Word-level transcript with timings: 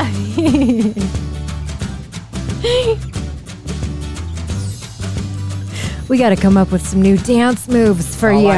we 6.08 6.18
got 6.18 6.30
to 6.30 6.36
come 6.36 6.56
up 6.56 6.72
with 6.72 6.86
some 6.86 7.00
new 7.02 7.16
dance 7.18 7.68
moves 7.68 8.16
for 8.16 8.30
All 8.30 8.42
you. 8.42 8.48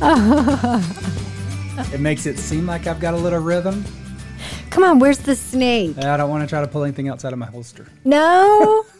it 1.92 2.00
makes 2.00 2.26
it 2.26 2.38
seem 2.38 2.66
like 2.66 2.86
I've 2.86 3.00
got 3.00 3.14
a 3.14 3.16
little 3.16 3.40
rhythm. 3.40 3.84
Come 4.70 4.84
on, 4.84 4.98
where's 4.98 5.18
the 5.18 5.36
snake? 5.36 5.96
I 5.98 6.16
don't 6.16 6.30
want 6.30 6.42
to 6.42 6.48
try 6.48 6.60
to 6.60 6.66
pull 6.66 6.82
anything 6.82 7.08
outside 7.08 7.32
of 7.32 7.38
my 7.38 7.46
holster. 7.46 7.86
No. 8.04 8.84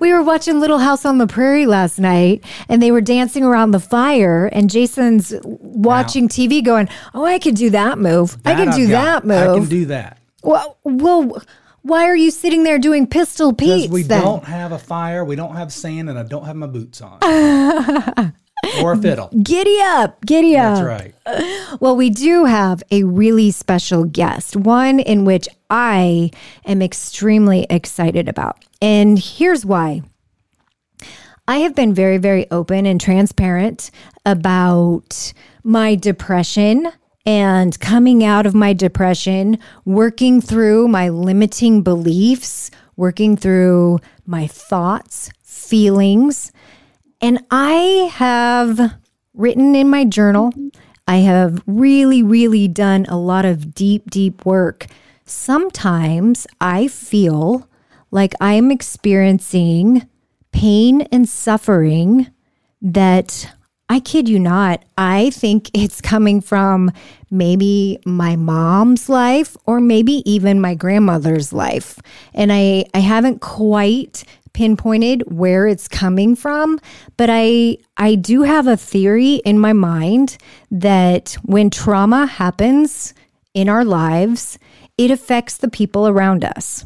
We 0.00 0.12
were 0.12 0.22
watching 0.22 0.60
Little 0.60 0.80
House 0.80 1.06
on 1.06 1.16
the 1.16 1.26
Prairie 1.26 1.64
last 1.64 1.98
night 1.98 2.44
and 2.68 2.82
they 2.82 2.92
were 2.92 3.00
dancing 3.00 3.42
around 3.42 3.70
the 3.70 3.80
fire 3.80 4.44
and 4.52 4.68
Jason's 4.68 5.32
watching 5.44 6.28
TV 6.28 6.62
going, 6.62 6.90
"Oh, 7.14 7.24
I 7.24 7.38
could 7.38 7.54
do 7.54 7.70
that 7.70 7.98
move. 7.98 8.36
I 8.44 8.52
That 8.52 8.64
can 8.64 8.76
do 8.76 8.82
I've 8.82 8.88
that 8.90 9.26
got. 9.26 9.48
I 9.48 9.54
can 9.58 9.68
do 9.70 9.86
that. 9.86 10.18
Well, 10.42 10.78
well, 10.84 11.42
why 11.82 12.04
are 12.04 12.16
you 12.16 12.30
sitting 12.30 12.62
there 12.62 12.78
doing 12.78 13.06
pistol 13.06 13.52
Because 13.52 13.82
Pete's 13.82 13.92
we 13.92 14.02
then? 14.02 14.22
don't 14.22 14.44
have 14.44 14.72
a 14.72 14.78
fire, 14.78 15.24
we 15.24 15.36
don't 15.36 15.56
have 15.56 15.72
sand, 15.72 16.08
and 16.08 16.18
I 16.18 16.22
don't 16.22 16.44
have 16.44 16.56
my 16.56 16.66
boots 16.66 17.00
on. 17.00 17.18
or 18.80 18.92
a 18.92 18.96
fiddle. 18.96 19.28
Giddy 19.42 19.78
up, 19.82 20.24
giddy 20.24 20.56
up. 20.56 20.76
That's 20.76 20.86
right. 21.26 21.80
Well, 21.80 21.96
we 21.96 22.10
do 22.10 22.44
have 22.44 22.82
a 22.90 23.02
really 23.02 23.50
special 23.50 24.04
guest, 24.04 24.56
one 24.56 25.00
in 25.00 25.24
which 25.24 25.48
I 25.70 26.30
am 26.64 26.82
extremely 26.82 27.66
excited 27.68 28.28
about. 28.28 28.64
And 28.80 29.18
here's 29.18 29.66
why. 29.66 30.02
I 31.48 31.58
have 31.58 31.74
been 31.74 31.92
very, 31.92 32.18
very 32.18 32.48
open 32.52 32.86
and 32.86 33.00
transparent 33.00 33.90
about 34.24 35.32
my 35.64 35.96
depression 35.96 36.92
and 37.24 37.78
coming 37.80 38.24
out 38.24 38.46
of 38.46 38.54
my 38.54 38.72
depression, 38.72 39.58
working 39.84 40.40
through 40.40 40.88
my 40.88 41.08
limiting 41.08 41.82
beliefs, 41.82 42.70
working 42.96 43.36
through 43.36 44.00
my 44.26 44.46
thoughts, 44.46 45.30
feelings. 45.42 46.52
And 47.20 47.44
I 47.50 48.10
have 48.14 48.96
written 49.34 49.74
in 49.74 49.88
my 49.88 50.04
journal, 50.04 50.52
I 51.06 51.16
have 51.16 51.62
really, 51.66 52.22
really 52.22 52.68
done 52.68 53.06
a 53.06 53.18
lot 53.18 53.44
of 53.44 53.74
deep, 53.74 54.10
deep 54.10 54.44
work. 54.44 54.86
Sometimes 55.24 56.46
I 56.60 56.88
feel 56.88 57.68
like 58.10 58.34
I 58.40 58.54
am 58.54 58.70
experiencing 58.70 60.06
pain 60.52 61.02
and 61.12 61.28
suffering 61.28 62.28
that 62.82 63.52
I 63.88 64.00
kid 64.00 64.28
you 64.28 64.38
not, 64.38 64.84
I 64.96 65.30
think 65.30 65.70
it's 65.74 66.00
coming 66.00 66.40
from 66.40 66.90
maybe 67.30 67.98
my 68.06 68.36
mom's 68.36 69.08
life 69.08 69.56
or 69.66 69.80
maybe 69.80 70.22
even 70.30 70.60
my 70.60 70.74
grandmother's 70.74 71.52
life. 71.52 71.98
And 72.32 72.52
I, 72.52 72.86
I 72.94 73.00
haven't 73.00 73.40
quite 73.40 74.24
pinpointed 74.52 75.22
where 75.30 75.66
it's 75.66 75.88
coming 75.88 76.36
from, 76.36 76.78
but 77.16 77.28
I 77.30 77.78
I 77.96 78.14
do 78.14 78.42
have 78.42 78.66
a 78.66 78.76
theory 78.76 79.36
in 79.36 79.58
my 79.58 79.72
mind 79.72 80.36
that 80.70 81.36
when 81.42 81.70
trauma 81.70 82.26
happens 82.26 83.14
in 83.54 83.68
our 83.68 83.84
lives, 83.84 84.58
it 84.98 85.10
affects 85.10 85.56
the 85.56 85.68
people 85.68 86.06
around 86.06 86.44
us 86.44 86.84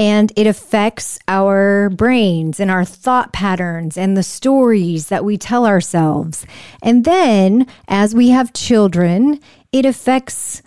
and 0.00 0.32
it 0.34 0.46
affects 0.46 1.18
our 1.28 1.90
brains 1.90 2.58
and 2.58 2.70
our 2.70 2.86
thought 2.86 3.34
patterns 3.34 3.98
and 3.98 4.16
the 4.16 4.22
stories 4.22 5.08
that 5.08 5.26
we 5.26 5.36
tell 5.36 5.66
ourselves. 5.66 6.46
And 6.82 7.04
then 7.04 7.66
as 7.86 8.14
we 8.14 8.30
have 8.30 8.54
children, 8.54 9.40
it 9.72 9.84
affects 9.84 10.62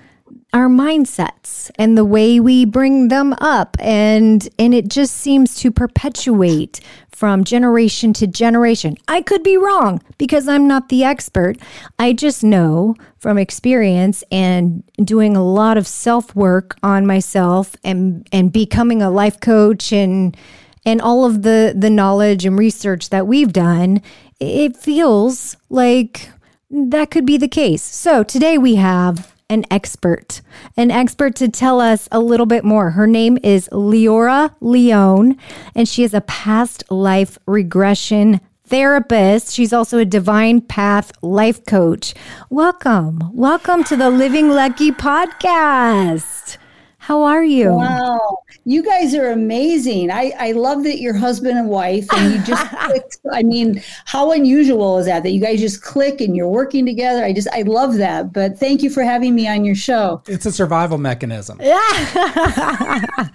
our 0.54 0.68
mindsets 0.68 1.72
and 1.78 1.98
the 1.98 2.06
way 2.06 2.40
we 2.40 2.64
bring 2.64 3.08
them 3.08 3.34
up 3.40 3.76
and 3.80 4.48
and 4.60 4.74
it 4.74 4.88
just 4.88 5.16
seems 5.16 5.56
to 5.56 5.72
perpetuate 5.72 6.80
from 7.10 7.44
generation 7.44 8.14
to 8.14 8.28
generation. 8.28 8.98
I 9.08 9.22
could 9.22 9.44
be 9.44 9.58
wrong 9.58 10.02
because 10.18 10.48
I'm 10.48 10.68
not 10.68 10.90
the 10.90 11.04
expert. 11.04 11.58
I 11.98 12.14
just 12.14 12.44
know 12.44 12.96
from 13.18 13.38
experience 13.38 14.24
and 14.32 14.84
doing 15.04 15.36
a 15.36 15.44
lot 15.44 15.78
of 15.78 15.88
self-work 15.88 16.76
on 16.84 17.06
myself 17.06 17.76
and 17.84 18.28
and 18.32 18.52
becoming 18.52 19.02
a 19.02 19.10
life 19.10 19.40
coach 19.40 19.92
and 19.92 20.38
and 20.86 21.02
all 21.02 21.26
of 21.26 21.42
the 21.42 21.74
the 21.76 21.90
knowledge 21.90 22.46
and 22.46 22.60
research 22.60 23.10
that 23.10 23.26
we've 23.26 23.54
done, 23.54 24.02
it 24.40 24.78
feels 24.78 25.58
like 25.70 26.30
that 26.70 27.10
could 27.10 27.26
be 27.26 27.38
the 27.38 27.48
case. 27.48 27.84
So 27.84 28.24
today 28.24 28.58
we 28.58 28.76
have 28.76 29.33
an 29.54 29.64
expert, 29.70 30.42
an 30.76 30.90
expert 30.90 31.36
to 31.36 31.48
tell 31.48 31.80
us 31.80 32.10
a 32.12 32.20
little 32.20 32.48
bit 32.48 32.66
more. 32.66 32.90
Her 32.90 33.06
name 33.06 33.38
is 33.44 33.70
Leora 33.72 34.56
Leone, 34.60 35.38
and 35.76 35.88
she 35.88 36.04
is 36.04 36.14
a 36.14 36.22
past 36.22 36.84
life 36.90 37.38
regression 37.46 38.42
therapist. 38.66 39.54
She's 39.54 39.72
also 39.72 40.00
a 40.00 40.06
divine 40.06 40.60
path 40.62 41.12
life 41.22 41.64
coach. 41.66 42.16
Welcome. 42.50 43.30
Welcome 43.32 43.84
to 43.86 43.96
the 43.96 44.10
Living 44.10 44.50
Lucky 44.50 44.92
podcast. 44.92 46.58
How 47.04 47.24
are 47.24 47.44
you? 47.44 47.74
Wow, 47.74 48.38
you 48.64 48.82
guys 48.82 49.14
are 49.14 49.32
amazing. 49.32 50.10
I, 50.10 50.32
I 50.40 50.54
love 50.54 50.86
that 50.86 51.02
you're 51.02 51.14
husband 51.14 51.58
and 51.58 51.68
wife 51.68 52.08
and 52.14 52.34
you 52.34 52.42
just 52.44 52.66
clicked. 52.80 53.18
I 53.30 53.44
mean, 53.44 53.84
how 54.06 54.32
unusual 54.32 54.98
is 55.00 55.08
that 55.08 55.24
that 55.24 55.32
you 55.32 55.42
guys 55.42 55.60
just 55.60 55.84
click 55.84 56.22
and 56.22 56.34
you're 56.34 56.48
working 56.48 56.86
together? 56.86 57.26
I 57.26 57.34
just 57.34 57.50
I 57.52 57.64
love 57.64 57.96
that. 57.96 58.32
But 58.32 58.58
thank 58.58 58.84
you 58.84 58.90
for 58.90 59.04
having 59.04 59.36
me 59.36 59.50
on 59.50 59.66
your 59.66 59.76
show. 59.76 60.24
It's 60.28 60.46
a 60.46 60.52
survival 60.54 60.98
mechanism. 60.98 61.60
Yeah. 61.62 61.82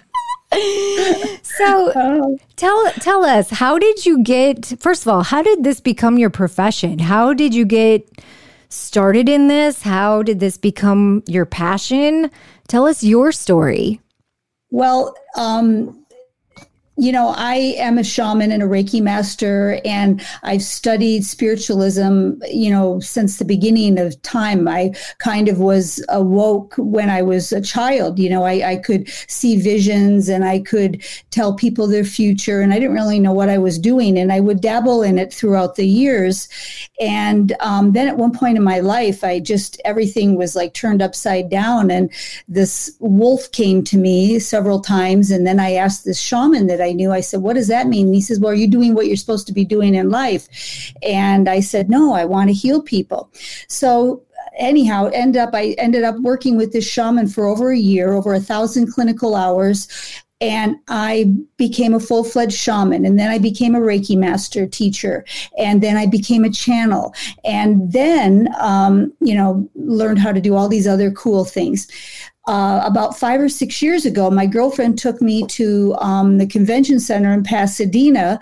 so 1.43 1.91
oh. 1.95 2.39
tell 2.55 2.91
tell 2.93 3.23
us, 3.23 3.51
how 3.51 3.77
did 3.77 4.03
you 4.03 4.23
get 4.23 4.65
first 4.79 5.03
of 5.03 5.09
all, 5.09 5.21
how 5.21 5.43
did 5.43 5.63
this 5.63 5.79
become 5.79 6.17
your 6.17 6.31
profession? 6.31 6.97
How 6.97 7.35
did 7.35 7.53
you 7.53 7.65
get 7.65 8.09
started 8.69 9.27
in 9.27 9.47
this? 9.47 9.81
How 9.81 10.23
did 10.23 10.39
this 10.39 10.57
become 10.57 11.23
your 11.27 11.45
passion? 11.45 12.31
Tell 12.67 12.85
us 12.87 13.03
your 13.03 13.31
story. 13.31 13.99
Well, 14.71 15.15
um, 15.35 16.05
you 16.99 17.13
know, 17.13 17.29
I 17.29 17.55
am 17.77 17.97
a 17.97 18.03
shaman 18.03 18.51
and 18.51 18.61
a 18.61 18.65
Reiki 18.65 19.01
master, 19.01 19.79
and 19.85 20.21
I've 20.43 20.61
studied 20.61 21.23
spiritualism, 21.23 22.31
you 22.49 22.69
know, 22.69 22.99
since 22.99 23.37
the 23.37 23.45
beginning 23.45 23.97
of 23.97 24.21
time. 24.21 24.67
I 24.67 24.93
kind 25.19 25.47
of 25.47 25.59
was 25.59 26.03
awoke 26.09 26.75
when 26.77 27.09
I 27.09 27.21
was 27.21 27.53
a 27.53 27.61
child. 27.61 28.19
You 28.19 28.29
know, 28.29 28.43
I, 28.43 28.71
I 28.71 28.75
could 28.75 29.07
see 29.27 29.55
visions 29.55 30.27
and 30.27 30.43
I 30.43 30.59
could 30.59 31.01
tell 31.31 31.53
people 31.53 31.87
their 31.87 32.03
future, 32.03 32.59
and 32.59 32.73
I 32.73 32.79
didn't 32.79 32.95
really 32.95 33.19
know 33.19 33.33
what 33.33 33.49
I 33.49 33.57
was 33.57 33.79
doing. 33.79 34.17
And 34.17 34.33
I 34.33 34.41
would 34.41 34.59
dabble 34.59 35.01
in 35.01 35.17
it 35.17 35.33
throughout 35.33 35.75
the 35.75 35.87
years. 35.87 36.49
And 36.99 37.55
um, 37.61 37.93
then 37.93 38.09
at 38.09 38.17
one 38.17 38.33
point 38.33 38.57
in 38.57 38.63
my 38.63 38.79
life, 38.79 39.23
I 39.23 39.39
just, 39.39 39.79
everything 39.85 40.35
was 40.35 40.55
like 40.55 40.73
turned 40.73 41.01
upside 41.01 41.49
down. 41.49 41.91
And 41.91 42.11
this 42.49 42.93
wolf 42.99 43.49
came 43.51 43.83
to 43.85 43.97
me 43.97 44.39
several 44.39 44.81
times. 44.81 45.31
And 45.31 45.47
then 45.47 45.61
I 45.61 45.73
asked 45.73 46.03
this 46.03 46.19
shaman 46.19 46.67
that 46.67 46.81
I 46.81 46.88
knew, 46.93 47.11
I 47.11 47.21
said, 47.21 47.41
What 47.41 47.53
does 47.55 47.67
that 47.67 47.87
mean? 47.87 48.07
And 48.07 48.15
he 48.15 48.21
says, 48.21 48.39
Well, 48.39 48.51
are 48.51 48.55
you 48.55 48.67
doing 48.67 48.93
what 48.93 49.07
you're 49.07 49.17
supposed 49.17 49.47
to 49.47 49.53
be 49.53 49.65
doing 49.65 49.95
in 49.95 50.09
life? 50.09 50.93
And 51.03 51.47
I 51.49 51.59
said, 51.59 51.89
No, 51.89 52.13
I 52.13 52.25
want 52.25 52.49
to 52.49 52.53
heal 52.53 52.81
people. 52.81 53.31
So 53.67 54.23
anyhow 54.57 55.09
end 55.13 55.37
up 55.37 55.51
i 55.53 55.75
ended 55.77 56.03
up 56.03 56.17
working 56.21 56.57
with 56.57 56.73
this 56.73 56.85
shaman 56.85 57.27
for 57.27 57.45
over 57.45 57.71
a 57.71 57.77
year 57.77 58.13
over 58.13 58.33
a 58.33 58.39
thousand 58.39 58.91
clinical 58.91 59.35
hours 59.35 59.87
and 60.41 60.77
I 60.87 61.33
became 61.57 61.93
a 61.93 61.99
full 61.99 62.23
fledged 62.23 62.57
shaman. 62.57 63.05
And 63.05 63.19
then 63.19 63.29
I 63.29 63.39
became 63.39 63.75
a 63.75 63.79
Reiki 63.79 64.17
master 64.17 64.65
teacher. 64.65 65.25
And 65.57 65.83
then 65.83 65.97
I 65.97 66.05
became 66.05 66.45
a 66.45 66.49
channel. 66.49 67.13
And 67.43 67.91
then, 67.91 68.47
um, 68.57 69.13
you 69.19 69.35
know, 69.35 69.69
learned 69.75 70.19
how 70.19 70.31
to 70.31 70.39
do 70.39 70.55
all 70.55 70.69
these 70.69 70.87
other 70.87 71.11
cool 71.11 71.43
things. 71.43 71.87
Uh, 72.49 72.81
about 72.83 73.15
five 73.15 73.39
or 73.39 73.47
six 73.47 73.79
years 73.79 74.07
ago, 74.07 74.31
my 74.31 74.47
girlfriend 74.47 74.97
took 74.97 75.21
me 75.21 75.45
to 75.45 75.93
um, 75.99 76.39
the 76.39 76.47
convention 76.47 76.99
center 76.99 77.31
in 77.31 77.43
Pasadena 77.43 78.39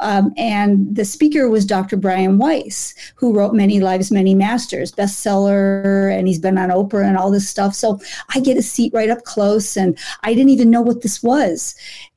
um, 0.00 0.32
and 0.36 0.94
the 0.94 1.04
speaker 1.04 1.48
was 1.48 1.64
Dr. 1.64 1.96
Brian 1.96 2.38
Weiss, 2.38 2.94
who 3.14 3.32
wrote 3.32 3.54
Many 3.54 3.78
Lives, 3.80 4.10
Many 4.10 4.34
Masters, 4.34 4.90
bestseller, 4.90 6.12
and 6.16 6.26
he's 6.26 6.40
been 6.40 6.58
on 6.58 6.70
Oprah 6.70 7.06
and 7.06 7.16
all 7.16 7.30
this 7.30 7.48
stuff. 7.48 7.74
So 7.74 8.00
I 8.34 8.40
get 8.40 8.56
a 8.56 8.62
seat 8.62 8.92
right 8.92 9.10
up 9.10 9.22
close, 9.22 9.76
and 9.76 9.96
I 10.24 10.34
didn't 10.34 10.50
even 10.50 10.70
know 10.70 10.82
what 10.82 11.02
this 11.02 11.22
was. 11.22 11.74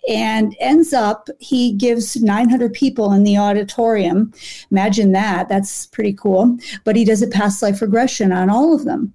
and 0.07 0.55
ends 0.59 0.93
up 0.93 1.29
he 1.39 1.73
gives 1.73 2.15
900 2.15 2.71
people 2.71 3.11
in 3.11 3.23
the 3.23 3.37
auditorium 3.37 4.31
imagine 4.71 5.11
that 5.11 5.49
that's 5.49 5.87
pretty 5.87 6.13
cool 6.13 6.57
but 6.85 6.95
he 6.95 7.03
does 7.03 7.21
a 7.21 7.27
past 7.27 7.61
life 7.61 7.81
regression 7.81 8.31
on 8.31 8.49
all 8.49 8.73
of 8.73 8.85
them 8.85 9.13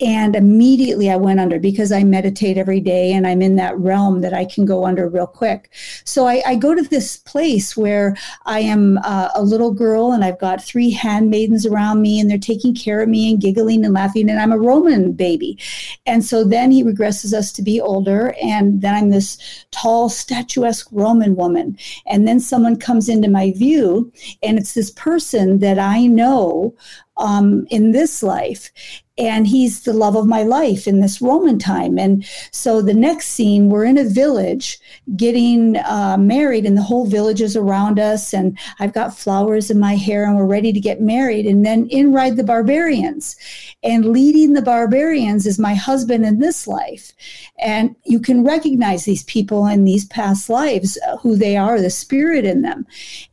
and 0.00 0.34
immediately 0.34 1.10
I 1.10 1.16
went 1.16 1.38
under 1.38 1.60
because 1.60 1.92
I 1.92 2.02
meditate 2.02 2.58
every 2.58 2.80
day 2.80 3.12
and 3.12 3.26
I'm 3.26 3.40
in 3.40 3.56
that 3.56 3.78
realm 3.78 4.20
that 4.22 4.34
I 4.34 4.44
can 4.44 4.64
go 4.64 4.84
under 4.84 5.08
real 5.08 5.26
quick. 5.26 5.70
So 6.04 6.26
I, 6.26 6.42
I 6.44 6.56
go 6.56 6.74
to 6.74 6.82
this 6.82 7.18
place 7.18 7.76
where 7.76 8.16
I 8.44 8.60
am 8.60 8.98
uh, 9.04 9.28
a 9.34 9.42
little 9.42 9.72
girl 9.72 10.12
and 10.12 10.24
I've 10.24 10.40
got 10.40 10.62
three 10.62 10.90
handmaidens 10.90 11.66
around 11.66 12.02
me 12.02 12.18
and 12.18 12.28
they're 12.28 12.38
taking 12.38 12.74
care 12.74 13.00
of 13.00 13.08
me 13.08 13.30
and 13.30 13.40
giggling 13.40 13.84
and 13.84 13.94
laughing. 13.94 14.28
And 14.28 14.40
I'm 14.40 14.52
a 14.52 14.58
Roman 14.58 15.12
baby. 15.12 15.58
And 16.06 16.24
so 16.24 16.42
then 16.42 16.72
he 16.72 16.82
regresses 16.82 17.32
us 17.32 17.52
to 17.52 17.62
be 17.62 17.80
older. 17.80 18.34
And 18.42 18.82
then 18.82 18.94
I'm 18.94 19.10
this 19.10 19.66
tall, 19.70 20.08
statuesque 20.08 20.88
Roman 20.90 21.36
woman. 21.36 21.78
And 22.06 22.26
then 22.26 22.40
someone 22.40 22.76
comes 22.76 23.08
into 23.08 23.28
my 23.28 23.52
view 23.52 24.12
and 24.42 24.58
it's 24.58 24.74
this 24.74 24.90
person 24.90 25.60
that 25.60 25.78
I 25.78 26.06
know 26.06 26.74
um, 27.16 27.66
in 27.70 27.92
this 27.92 28.22
life 28.22 28.70
and 29.18 29.46
he's 29.46 29.82
the 29.82 29.92
love 29.92 30.16
of 30.16 30.26
my 30.26 30.42
life 30.42 30.86
in 30.86 31.00
this 31.00 31.20
Roman 31.20 31.58
time. 31.58 31.98
And 31.98 32.24
so 32.50 32.80
the 32.80 32.94
next 32.94 33.28
scene, 33.28 33.68
we're 33.68 33.84
in 33.84 33.98
a 33.98 34.08
village 34.08 34.78
getting 35.16 35.76
uh, 35.76 36.16
married, 36.18 36.64
and 36.64 36.76
the 36.76 36.82
whole 36.82 37.06
village 37.06 37.42
is 37.42 37.54
around 37.54 37.98
us, 37.98 38.32
and 38.32 38.58
I've 38.78 38.94
got 38.94 39.16
flowers 39.16 39.70
in 39.70 39.78
my 39.78 39.96
hair, 39.96 40.24
and 40.24 40.36
we're 40.36 40.46
ready 40.46 40.72
to 40.72 40.80
get 40.80 41.02
married. 41.02 41.46
And 41.46 41.64
then 41.64 41.88
in 41.88 42.12
ride 42.12 42.36
the 42.36 42.44
barbarians, 42.44 43.36
and 43.82 44.06
leading 44.06 44.54
the 44.54 44.62
barbarians 44.62 45.46
is 45.46 45.58
my 45.58 45.74
husband 45.74 46.24
in 46.24 46.38
this 46.38 46.66
life. 46.66 47.12
And 47.58 47.94
you 48.04 48.18
can 48.18 48.44
recognize 48.44 49.04
these 49.04 49.24
people 49.24 49.66
in 49.66 49.84
these 49.84 50.06
past 50.06 50.48
lives, 50.48 50.98
uh, 51.06 51.18
who 51.18 51.36
they 51.36 51.56
are, 51.56 51.80
the 51.80 51.90
spirit 51.90 52.46
in 52.46 52.62
them. 52.62 52.86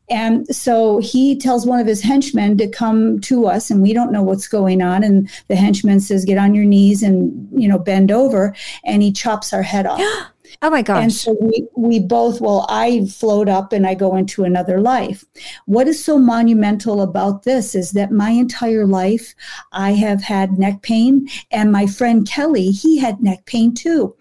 And 0.10 0.48
so 0.54 1.00
he 1.00 1.36
tells 1.36 1.66
one 1.66 1.80
of 1.80 1.88
his 1.88 2.02
henchmen 2.02 2.58
to 2.58 2.68
come 2.68 3.20
to 3.22 3.48
us, 3.48 3.70
and 3.70 3.82
we 3.82 3.94
don't 3.94 4.12
know 4.12 4.24
what's 4.24 4.48
going 4.48 4.82
on. 4.82 5.04
And 5.04 5.30
the 5.48 5.56
henchman 5.56 6.00
says, 6.00 6.26
"Get 6.26 6.38
on 6.38 6.54
your 6.54 6.66
knees 6.66 7.04
and 7.04 7.48
you 7.52 7.68
know 7.68 7.80
bend 7.80 8.12
over," 8.12 8.56
and 8.84 9.02
he 9.02 9.12
chops 9.12 9.54
our 9.54 9.64
head 9.64 9.86
off. 9.86 10.02
oh 10.62 10.70
my 10.70 10.82
gosh! 10.82 11.04
And 11.04 11.14
so 11.14 11.36
we 11.40 11.68
we 11.76 12.00
both 12.00 12.42
well, 12.42 12.66
I 12.70 13.06
float 13.06 13.50
up 13.50 13.74
and 13.74 13.86
I 13.86 13.94
go 13.94 14.16
into 14.16 14.44
another 14.44 14.80
life. 14.80 15.24
What 15.66 15.88
is 15.88 16.04
so 16.04 16.18
monumental 16.18 17.02
about 17.02 17.44
this 17.44 17.76
is 17.76 17.92
that 17.92 18.12
my 18.12 18.32
entire 18.32 18.86
life 18.86 19.34
I 19.72 19.92
have 19.94 20.22
had 20.22 20.58
neck 20.58 20.82
pain, 20.82 21.28
and 21.52 21.72
my 21.72 21.86
friend 21.86 22.28
Kelly 22.28 22.72
he 22.72 22.98
had 22.98 23.22
neck 23.22 23.46
pain 23.46 23.74
too. 23.74 24.16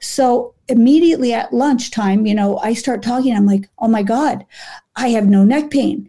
So 0.00 0.54
immediately 0.68 1.32
at 1.32 1.52
lunchtime, 1.52 2.26
you 2.26 2.34
know, 2.34 2.58
I 2.58 2.74
start 2.74 3.02
talking. 3.02 3.34
I'm 3.34 3.46
like, 3.46 3.68
oh 3.78 3.88
my 3.88 4.02
God, 4.02 4.46
I 4.96 5.08
have 5.08 5.26
no 5.26 5.44
neck 5.44 5.70
pain 5.70 6.08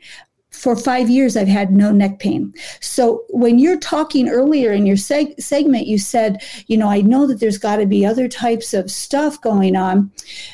for 0.63 0.77
five 0.77 1.09
years, 1.09 1.35
I've 1.35 1.49
had 1.49 1.73
no 1.73 1.91
neck 1.91 2.19
pain. 2.19 2.53
So 2.79 3.25
when 3.31 3.59
you're 3.59 3.77
talking 3.77 4.29
earlier 4.29 4.71
in 4.71 4.85
your 4.85 4.95
seg- 4.95 5.37
segment, 5.37 5.87
you 5.87 5.97
said, 5.97 6.41
you 6.67 6.77
know, 6.77 6.87
I 6.87 7.01
know 7.01 7.27
that 7.27 7.41
there's 7.41 7.57
got 7.57 7.77
to 7.77 7.85
be 7.85 8.05
other 8.05 8.29
types 8.29 8.73
of 8.73 8.89
stuff 8.89 9.41
going 9.41 9.75
on. 9.75 10.09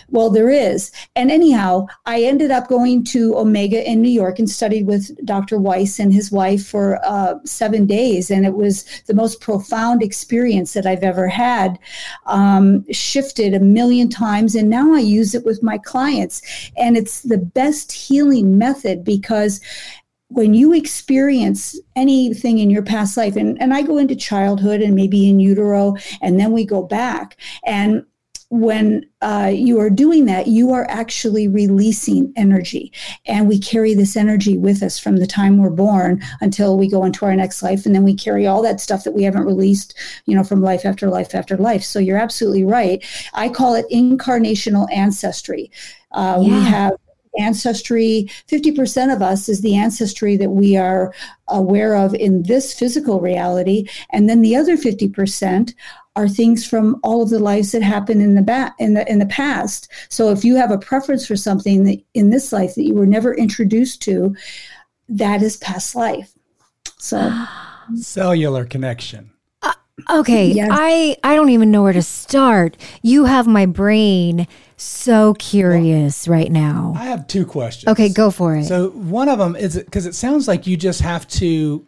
Well, 0.09 0.31
there 0.31 0.49
is. 0.49 0.91
And 1.15 1.29
anyhow, 1.29 1.85
I 2.07 2.23
ended 2.23 2.49
up 2.49 2.67
going 2.67 3.03
to 3.05 3.37
Omega 3.37 3.87
in 3.87 4.01
New 4.01 4.09
York 4.09 4.39
and 4.39 4.49
studied 4.49 4.87
with 4.87 5.15
Dr. 5.27 5.59
Weiss 5.59 5.99
and 5.99 6.11
his 6.11 6.31
wife 6.31 6.65
for 6.65 6.99
uh, 7.05 7.35
seven 7.45 7.85
days. 7.85 8.31
And 8.31 8.47
it 8.47 8.55
was 8.55 8.85
the 9.05 9.13
most 9.13 9.41
profound 9.41 10.01
experience 10.01 10.73
that 10.73 10.87
I've 10.87 11.03
ever 11.03 11.27
had, 11.27 11.77
um, 12.25 12.83
shifted 12.91 13.53
a 13.53 13.59
million 13.59 14.09
times. 14.09 14.55
And 14.55 14.71
now 14.71 14.91
I 14.91 15.01
use 15.01 15.35
it 15.35 15.45
with 15.45 15.61
my 15.61 15.77
clients. 15.77 16.41
And 16.77 16.97
it's 16.97 17.21
the 17.21 17.37
best 17.37 17.91
healing 17.91 18.57
method 18.57 19.03
because 19.03 19.61
when 20.29 20.53
you 20.53 20.73
experience 20.73 21.79
anything 21.95 22.59
in 22.59 22.69
your 22.69 22.83
past 22.83 23.17
life, 23.17 23.35
and, 23.35 23.59
and 23.61 23.73
I 23.73 23.81
go 23.81 23.97
into 23.97 24.15
childhood 24.15 24.81
and 24.81 24.95
maybe 24.95 25.29
in 25.29 25.39
utero, 25.39 25.95
and 26.21 26.39
then 26.39 26.51
we 26.51 26.65
go 26.65 26.83
back. 26.83 27.37
And 27.65 28.05
when 28.51 29.07
uh, 29.21 29.51
you 29.53 29.79
are 29.79 29.91
doing 29.91 30.25
that, 30.25 30.47
you 30.47 30.71
are 30.71 30.87
actually 30.89 31.47
releasing 31.47 32.33
energy. 32.35 32.91
And 33.27 33.47
we 33.47 33.59
carry 33.59 33.93
this 33.93 34.17
energy 34.17 34.57
with 34.57 34.81
us 34.81 34.97
from 34.97 35.17
the 35.17 35.27
time 35.27 35.57
we're 35.57 35.69
born 35.69 36.23
until 36.41 36.75
we 36.75 36.89
go 36.89 37.03
into 37.03 37.25
our 37.25 37.35
next 37.35 37.61
life. 37.61 37.85
And 37.85 37.93
then 37.93 38.03
we 38.03 38.15
carry 38.15 38.47
all 38.47 38.63
that 38.63 38.79
stuff 38.79 39.03
that 39.03 39.13
we 39.13 39.21
haven't 39.23 39.45
released, 39.45 39.95
you 40.25 40.35
know, 40.35 40.43
from 40.43 40.61
life 40.61 40.83
after 40.83 41.09
life 41.09 41.35
after 41.35 41.57
life. 41.57 41.83
So 41.83 41.99
you're 41.99 42.17
absolutely 42.17 42.63
right. 42.63 43.05
I 43.33 43.49
call 43.49 43.75
it 43.75 43.85
incarnational 43.91 44.87
ancestry. 44.91 45.71
Uh, 46.11 46.39
yeah. 46.41 46.49
We 46.49 46.63
have 46.65 46.91
ancestry. 47.39 48.29
50% 48.47 49.13
of 49.13 49.21
us 49.21 49.49
is 49.49 49.61
the 49.61 49.75
ancestry 49.75 50.37
that 50.37 50.51
we 50.51 50.77
are 50.77 51.13
aware 51.47 51.95
of 51.95 52.13
in 52.13 52.43
this 52.43 52.73
physical 52.77 53.19
reality. 53.19 53.87
And 54.11 54.29
then 54.29 54.41
the 54.41 54.55
other 54.55 54.77
50% 54.77 55.73
are 56.15 56.27
things 56.27 56.67
from 56.67 56.99
all 57.03 57.21
of 57.21 57.29
the 57.29 57.39
lives 57.39 57.71
that 57.71 57.81
happened 57.81 58.21
in 58.21 58.35
the 58.35 58.41
back 58.41 58.75
in 58.77 58.93
the 58.93 59.09
in 59.09 59.19
the 59.19 59.25
past. 59.27 59.89
So 60.09 60.31
if 60.31 60.43
you 60.43 60.55
have 60.55 60.71
a 60.71 60.77
preference 60.77 61.25
for 61.25 61.37
something 61.37 61.85
that 61.85 62.03
in 62.13 62.29
this 62.29 62.51
life 62.51 62.75
that 62.75 62.83
you 62.83 62.93
were 62.93 63.05
never 63.05 63.33
introduced 63.33 64.01
to 64.03 64.35
that 65.07 65.41
is 65.41 65.57
past 65.57 65.95
life. 65.95 66.31
So 66.97 67.31
cellular 67.95 68.65
connection 68.65 69.31
okay 70.09 70.47
yes. 70.47 70.69
i 70.71 71.15
i 71.23 71.35
don't 71.35 71.49
even 71.49 71.71
know 71.71 71.83
where 71.83 71.93
to 71.93 72.01
start 72.01 72.77
you 73.01 73.25
have 73.25 73.47
my 73.47 73.65
brain 73.65 74.47
so 74.79 75.33
curious 75.35 76.27
well, 76.27 76.37
right 76.37 76.51
now. 76.51 76.93
I 76.95 77.05
have 77.05 77.27
two 77.27 77.45
questions. 77.45 77.89
Okay, 77.89 78.09
go 78.09 78.31
for 78.31 78.55
it. 78.55 78.65
So 78.65 78.89
one 78.91 79.27
of 79.27 79.37
them 79.37 79.55
is 79.55 79.77
because 79.77 80.05
it 80.05 80.15
sounds 80.15 80.47
like 80.47 80.67
you 80.67 80.77
just 80.77 81.01
have 81.01 81.27
to 81.29 81.85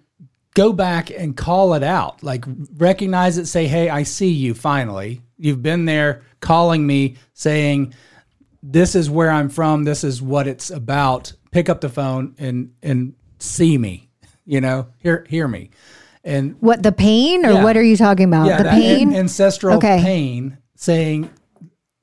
go 0.53 0.73
back 0.73 1.09
and 1.09 1.35
call 1.35 1.73
it 1.73 1.83
out, 1.83 2.21
like 2.21 2.43
recognize 2.77 3.37
it, 3.37 3.47
say, 3.47 3.67
"Hey, 3.67 3.89
I 3.89 4.03
see 4.03 4.29
you." 4.29 4.53
Finally, 4.53 5.21
you've 5.37 5.63
been 5.63 5.85
there, 5.85 6.23
calling 6.41 6.85
me, 6.85 7.15
saying, 7.33 7.93
"This 8.61 8.95
is 8.95 9.09
where 9.09 9.31
I'm 9.31 9.49
from. 9.49 9.85
This 9.85 10.03
is 10.03 10.21
what 10.21 10.47
it's 10.47 10.69
about." 10.69 11.33
Pick 11.51 11.69
up 11.69 11.81
the 11.81 11.89
phone 11.89 12.35
and 12.37 12.71
and 12.83 13.13
see 13.39 13.77
me. 13.77 14.09
You 14.45 14.59
know, 14.59 14.87
hear 14.97 15.25
hear 15.29 15.47
me. 15.47 15.69
And 16.23 16.56
what 16.59 16.83
the 16.83 16.91
pain 16.91 17.45
or 17.45 17.53
yeah, 17.53 17.63
what 17.63 17.75
are 17.75 17.83
you 17.83 17.97
talking 17.97 18.25
about? 18.27 18.45
Yeah, 18.45 18.62
the 18.62 18.69
pain, 18.69 19.13
ancestral 19.13 19.77
okay. 19.77 20.00
pain, 20.01 20.57
saying 20.75 21.29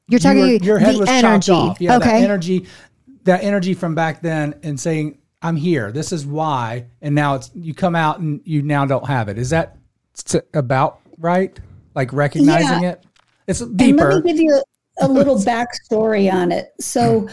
you're 0.09 0.19
talking 0.19 0.47
your, 0.47 0.57
your 0.57 0.79
head 0.79 0.97
was 0.97 1.09
energy. 1.09 1.53
chopped 1.53 1.71
off. 1.71 1.81
Yeah, 1.81 1.97
okay. 1.97 2.21
that 2.21 2.25
energy, 2.25 2.67
that 3.25 3.45
energy 3.45 3.75
from 3.75 3.95
back 3.95 4.21
then, 4.21 4.59
and 4.65 4.79
saying, 4.79 5.19
"I'm 5.41 5.55
here. 5.55 5.93
This 5.93 6.11
is 6.13 6.27
why." 6.27 6.87
And 7.01 7.15
now 7.15 7.37
it's 7.37 7.51
you 7.55 7.75
come 7.75 7.95
out 7.95 8.19
and 8.19 8.41
you 8.45 8.63
now 8.63 8.87
don't 8.87 9.07
have 9.07 9.29
it. 9.29 9.39
Is 9.39 9.51
that 9.51 9.77
about 10.55 11.01
right? 11.19 11.59
Like 11.95 12.13
recognizing 12.13 12.83
yeah. 12.83 12.93
it. 12.93 13.05
It's 13.47 13.61
deeper. 13.61 14.11
And 14.11 14.15
let 14.15 14.25
me 14.25 14.33
give 14.33 14.41
you 14.41 14.63
a, 15.01 15.07
a 15.07 15.09
little 15.09 15.37
backstory 15.39 16.33
on 16.33 16.51
it. 16.51 16.73
So 16.81 17.29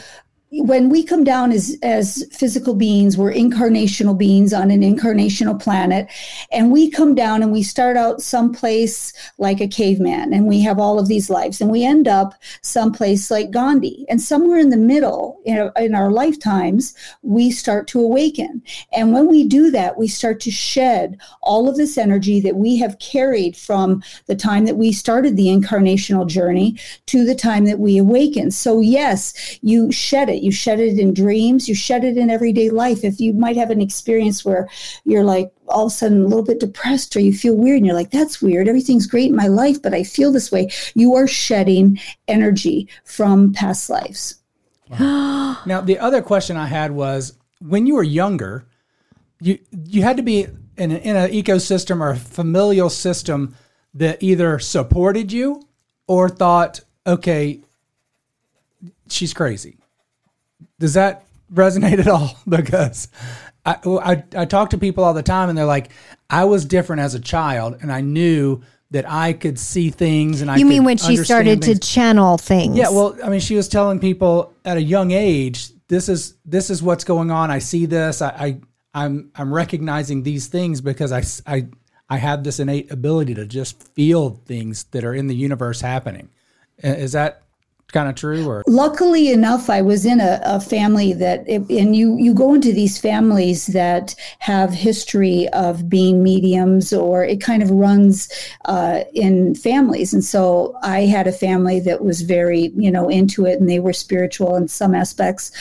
when 0.64 0.90
we 0.90 1.04
come 1.04 1.24
down 1.24 1.52
as 1.52 1.78
as 1.84 2.26
physical 2.32 2.76
beings 2.76 3.18
we're 3.18 3.34
incarnational 3.34 4.18
beings 4.18 4.54
on 4.54 4.72
an 4.72 4.82
incarnational 4.82 5.60
planet 5.62 6.08
and 6.52 6.72
we 6.72 6.90
come 6.90 7.14
down 7.16 7.42
and 7.42 7.52
we 7.52 7.62
start 7.64 7.98
out 7.98 8.22
someplace 8.22 9.14
like 9.38 9.60
a 9.60 9.68
caveman 9.68 10.34
and 10.34 10.48
we 10.48 10.62
have 10.62 10.80
all 10.80 11.00
of 11.00 11.08
these 11.08 11.30
lives 11.30 11.60
and 11.60 11.70
we 11.70 11.84
end 11.84 12.08
up 12.08 12.34
someplace 12.62 13.30
like 13.30 13.52
gandhi. 13.52 14.06
And 14.10 14.22
somewhere 14.22 14.60
in 14.60 14.70
the 14.70 14.78
middle 14.78 15.42
in, 15.46 15.70
in 15.78 15.96
our 15.96 16.12
lifetimes 16.12 16.96
we 17.22 17.52
start 17.52 17.88
to 17.90 18.00
awaken. 18.00 18.62
And 18.94 19.14
when 19.14 19.28
we 19.28 19.48
do 19.48 19.72
that 19.72 19.98
we 19.98 20.08
start 20.08 20.40
to 20.42 20.52
shed 20.52 21.18
all 21.42 21.68
of 21.68 21.76
this 21.76 21.98
energy 21.98 22.40
that 22.42 22.56
we 22.56 22.78
have 22.78 23.00
carried 23.00 23.58
from 23.58 24.04
the 24.28 24.36
time 24.36 24.66
that 24.66 24.78
we 24.78 24.92
started 24.92 25.36
the 25.36 25.48
incarnational 25.48 26.28
journey 26.28 26.78
to 27.08 27.26
the 27.26 27.36
time 27.36 27.66
that 27.66 27.80
we 27.80 27.98
awaken. 27.98 28.52
So 28.52 28.80
yes 28.80 29.60
you 29.62 29.92
shed 29.92 30.30
it 30.30 30.45
you 30.46 30.52
shed 30.52 30.80
it 30.80 31.00
in 31.00 31.12
dreams, 31.12 31.68
you 31.68 31.74
shed 31.74 32.04
it 32.04 32.18
in 32.18 32.30
everyday 32.30 32.70
life. 32.70 33.04
If 33.04 33.20
you 33.20 33.34
might 33.34 33.58
have 33.58 33.72
an 33.72 33.82
experience 33.82 34.46
where 34.46 34.70
you're 35.04 35.24
like 35.24 35.52
all 35.68 35.88
of 35.88 35.92
a 35.92 35.96
sudden 35.96 36.24
a 36.24 36.28
little 36.28 36.46
bit 36.46 36.60
depressed 36.60 37.16
or 37.16 37.20
you 37.20 37.34
feel 37.34 37.56
weird 37.56 37.78
and 37.78 37.86
you're 37.86 37.96
like, 37.96 38.12
that's 38.12 38.44
weird. 38.44 38.68
Everything's 38.68 39.08
great 39.08 39.32
in 39.32 39.36
my 39.36 39.48
life, 39.48 39.82
but 39.82 39.96
I 39.96 40.04
feel 40.04 40.32
this 40.32 40.52
way. 40.52 40.70
You 40.94 41.16
are 41.16 41.28
shedding 41.28 42.00
energy 42.28 42.88
from 43.06 43.54
past 43.54 43.90
lives. 43.90 44.36
Wow. 44.90 45.58
now, 45.66 45.82
the 45.82 45.98
other 45.98 46.22
question 46.22 46.58
I 46.58 46.68
had 46.68 46.92
was 46.92 47.38
when 47.60 47.88
you 47.88 47.96
were 47.96 48.04
younger, 48.04 48.68
you 49.42 49.58
you 49.88 50.04
had 50.04 50.18
to 50.18 50.24
be 50.24 50.44
in, 50.78 50.92
in 50.92 51.16
an 51.16 51.32
ecosystem 51.32 52.02
or 52.02 52.12
a 52.12 52.16
familial 52.16 52.92
system 52.92 53.56
that 53.96 54.22
either 54.22 54.60
supported 54.60 55.32
you 55.32 55.68
or 56.08 56.30
thought, 56.30 56.82
okay, 57.08 57.62
she's 59.10 59.34
crazy 59.34 59.78
does 60.80 60.94
that 60.94 61.26
resonate 61.54 62.00
at 62.00 62.08
all? 62.08 62.38
Because 62.48 63.08
I, 63.66 63.78
I, 63.86 64.24
I 64.36 64.46
talk 64.46 64.70
to 64.72 64.78
people 64.78 65.04
all 65.04 65.14
the 65.14 65.24
time 65.24 65.50
and 65.50 65.58
they're 65.58 65.66
like, 65.66 65.90
I 66.30 66.46
was 66.46 66.66
different 66.66 67.02
as 67.02 67.16
a 67.16 67.20
child 67.20 67.78
and 67.82 67.92
I 67.92 68.02
knew 68.02 68.62
that 68.92 69.10
I 69.10 69.34
could 69.34 69.58
see 69.60 69.90
things 69.90 70.42
and 70.42 70.52
I 70.52 70.58
You 70.58 70.66
mean 70.66 70.84
when 70.84 70.98
she 70.98 71.18
started 71.18 71.64
things. 71.64 71.80
to 71.80 71.88
channel 71.88 72.38
things? 72.38 72.78
Yeah, 72.78 72.90
well, 72.90 73.18
I 73.24 73.30
mean, 73.30 73.40
she 73.40 73.56
was 73.56 73.68
telling 73.68 74.00
people 74.00 74.54
at 74.64 74.78
a 74.78 74.82
young 74.82 75.12
age, 75.12 75.70
this 75.88 76.08
is 76.10 76.36
this 76.46 76.70
is 76.70 76.82
what's 76.82 77.04
going 77.04 77.32
on. 77.32 77.52
I 77.52 77.60
see 77.60 77.86
this. 77.86 78.22
I, 78.22 78.30
I 78.30 78.60
I'm 78.94 79.32
I'm 79.36 79.54
recognizing 79.54 80.24
these 80.24 80.48
things 80.48 80.82
because 80.82 81.12
I 81.12 81.24
I 81.52 81.68
I 82.10 82.18
have 82.18 82.44
this 82.44 82.60
innate 82.60 82.92
ability 82.92 83.34
to 83.36 83.46
just 83.46 83.82
feel 83.94 84.42
things 84.46 84.86
that 84.86 85.04
are 85.04 85.14
in 85.14 85.28
the 85.28 85.36
universe 85.36 85.82
happening. 85.82 86.30
Is 86.78 87.12
that 87.14 87.44
kind 87.96 88.10
of 88.10 88.16
true 88.16 88.46
or? 88.46 88.62
Luckily 88.68 89.32
enough 89.32 89.70
i 89.70 89.82
was 89.82 90.06
in 90.06 90.20
a, 90.20 90.42
a 90.44 90.60
family 90.60 91.14
that 91.14 91.48
and 91.48 91.96
you 91.96 92.18
you 92.18 92.34
go 92.34 92.54
into 92.54 92.74
these 92.74 93.00
families 93.00 93.68
that 93.68 94.14
have 94.40 94.72
history 94.74 95.48
of 95.50 95.88
being 95.88 96.22
mediums 96.22 96.92
or 96.92 97.24
it 97.24 97.40
kind 97.40 97.64
of 97.64 97.72
runs 97.72 98.30
uh, 98.66 99.00
in 99.14 99.56
families. 99.56 100.14
And 100.14 100.24
so 100.24 100.78
i 100.84 101.02
had 101.16 101.28
a 101.28 101.32
family 101.32 101.80
that 101.80 102.04
was 102.04 102.22
very 102.22 102.72
you 102.76 102.92
know 102.92 103.08
into 103.10 103.46
it 103.46 103.60
and 103.60 103.70
they 103.70 103.80
were 103.80 103.94
spiritual 103.94 104.56
in 104.56 104.68
some 104.68 104.94
aspects. 104.94 105.52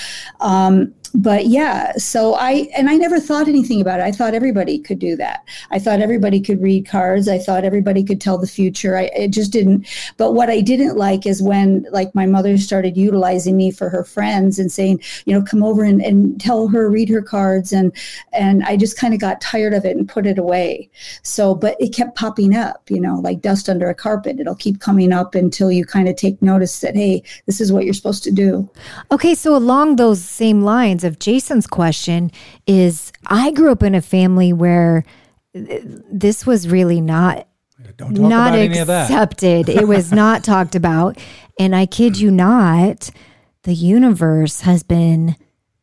Um, 0.41 0.93
but 1.14 1.47
yeah 1.47 1.92
so 1.97 2.35
i 2.35 2.68
and 2.76 2.90
i 2.90 2.97
never 2.97 3.21
thought 3.21 3.49
anything 3.49 3.80
about 3.80 4.00
it. 4.00 4.04
I 4.04 4.12
thought 4.12 4.35
everybody 4.35 4.78
could 4.78 4.99
do 4.99 5.16
that. 5.16 5.47
I 5.71 5.78
thought 5.78 6.00
everybody 6.00 6.40
could 6.40 6.62
read 6.62 6.87
cards. 6.87 7.28
I 7.28 7.38
thought 7.38 7.64
everybody 7.64 8.02
could 8.02 8.21
tell 8.21 8.38
the 8.38 8.47
future. 8.47 8.97
I 8.97 9.04
it 9.14 9.28
just 9.28 9.52
didn't. 9.52 9.87
But 10.16 10.33
what 10.33 10.50
i 10.50 10.61
didn't 10.61 10.97
like 10.97 11.26
is 11.26 11.42
when 11.42 11.87
like 11.90 12.14
my 12.14 12.26
mother 12.26 12.56
started 12.59 12.97
utilizing 12.97 13.56
me 13.56 13.71
for 13.71 13.88
her 13.88 14.04
friends 14.04 14.59
and 14.59 14.71
saying 14.73 15.00
you 15.26 15.35
know 15.35 15.42
come 15.42 15.62
over 15.62 15.85
and, 15.85 16.00
and 16.00 16.40
tell 16.40 16.68
her 16.68 16.90
read 16.90 17.09
her 17.09 17.23
cards. 17.23 17.73
And 17.73 17.92
and 18.33 18.64
i 18.64 18.76
just 18.76 18.99
kind 18.99 19.14
of 19.14 19.21
got 19.21 19.40
tired 19.40 19.75
of 19.75 19.85
it 19.85 19.97
and 19.97 20.09
put 20.09 20.26
it 20.26 20.38
away. 20.38 20.90
So 21.23 21.54
but 21.54 21.76
it 21.80 21.94
kept 21.94 22.16
popping 22.16 22.56
up 22.56 22.90
you 22.90 23.00
know 23.00 23.16
like 23.16 23.40
dust 23.40 23.68
under 23.68 23.88
a 23.88 23.94
carpet. 23.94 24.40
It'll 24.40 24.54
keep 24.54 24.80
coming 24.80 25.12
up 25.12 25.35
until 25.35 25.71
you 25.71 25.85
kind 25.85 26.09
of 26.09 26.16
take 26.16 26.40
notice 26.42 26.80
that 26.80 26.97
hey 26.97 27.23
this 27.47 27.61
is 27.61 27.73
what 27.73 27.85
you're 27.85 27.94
supposed 27.94 28.25
to 28.25 28.30
do. 28.30 28.68
Okay, 29.11 29.35
so 29.35 29.54
along 29.54 29.97
those 29.97 30.23
same 30.23 30.62
lines 30.62 31.03
of 31.04 31.18
Jason's 31.18 31.66
question 31.66 32.30
is 32.66 33.12
I 33.26 33.50
grew 33.52 33.73
up 33.73 33.82
in 33.82 33.94
a 33.94 34.00
family 34.00 34.52
where 34.52 35.04
th- 35.54 35.82
this 36.11 36.46
was 36.46 36.68
really 36.68 37.00
not 37.00 37.46
don't 37.96 38.14
talk 38.14 38.28
not 38.28 38.49
about 38.49 38.58
any 38.58 38.78
of 38.78 38.87
that? 38.87 39.11
accepted. 39.11 39.68
it 39.68 39.87
was 39.87 40.12
not 40.23 40.44
talked 40.44 40.75
about. 40.75 41.18
And 41.58 41.75
I 41.75 41.87
kid 41.87 42.18
you 42.18 42.30
not, 42.30 43.11
the 43.64 43.75
universe 43.75 44.61
has 44.62 44.82
been 44.82 45.37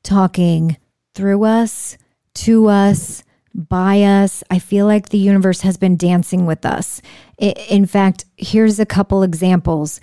talking 0.03 0.77
through 1.13 1.43
us, 1.43 1.97
to 2.33 2.67
us, 2.67 3.23
by 3.53 4.01
us. 4.01 4.43
I 4.49 4.59
feel 4.59 4.85
like 4.85 5.09
the 5.09 5.17
universe 5.17 5.61
has 5.61 5.77
been 5.77 5.97
dancing 5.97 6.45
with 6.45 6.65
us. 6.65 7.01
In 7.37 7.85
fact, 7.85 8.25
here's 8.37 8.79
a 8.79 8.85
couple 8.85 9.23
examples. 9.23 9.99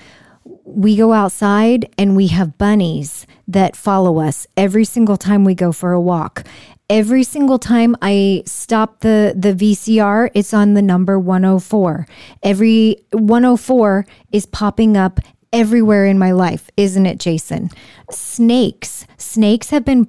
We 0.69 0.97
go 0.97 1.15
outside 1.15 1.89
and 1.97 2.15
we 2.15 2.27
have 2.27 2.59
bunnies 2.59 3.27
that 3.49 3.75
follow 3.75 4.21
us 4.21 4.47
every 4.55 4.85
single 4.85 5.17
time 5.17 5.45
we 5.45 5.55
go 5.55 5.73
for 5.73 5.93
a 5.93 6.01
walk. 6.01 6.47
Every 6.91 7.23
single 7.23 7.59
time 7.59 7.97
I 8.03 8.43
stop 8.45 9.01
the 9.01 9.35
the 9.35 9.55
VCR, 9.55 10.31
it's 10.35 10.53
on 10.53 10.75
the 10.75 10.83
number 10.83 11.19
104. 11.19 12.07
Every 12.43 12.97
104 13.13 14.07
is 14.31 14.45
popping 14.45 14.97
up 14.97 15.21
everywhere 15.53 16.05
in 16.05 16.19
my 16.19 16.33
life, 16.33 16.71
isn't 16.77 17.07
it, 17.07 17.19
Jason? 17.19 17.71
Snakes. 18.11 19.07
Snakes 19.17 19.71
have 19.71 19.85
been 19.85 20.09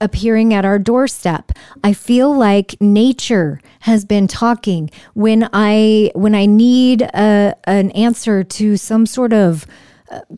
appearing 0.00 0.54
at 0.54 0.64
our 0.64 0.78
doorstep. 0.78 1.52
I 1.82 1.92
feel 1.92 2.36
like 2.36 2.76
nature 2.80 3.60
has 3.80 4.04
been 4.04 4.28
talking 4.28 4.90
when 5.14 5.48
I 5.52 6.12
when 6.14 6.34
I 6.34 6.46
need 6.46 7.02
a, 7.02 7.56
an 7.64 7.90
answer 7.92 8.44
to 8.44 8.76
some 8.76 9.06
sort 9.06 9.32
of 9.32 9.66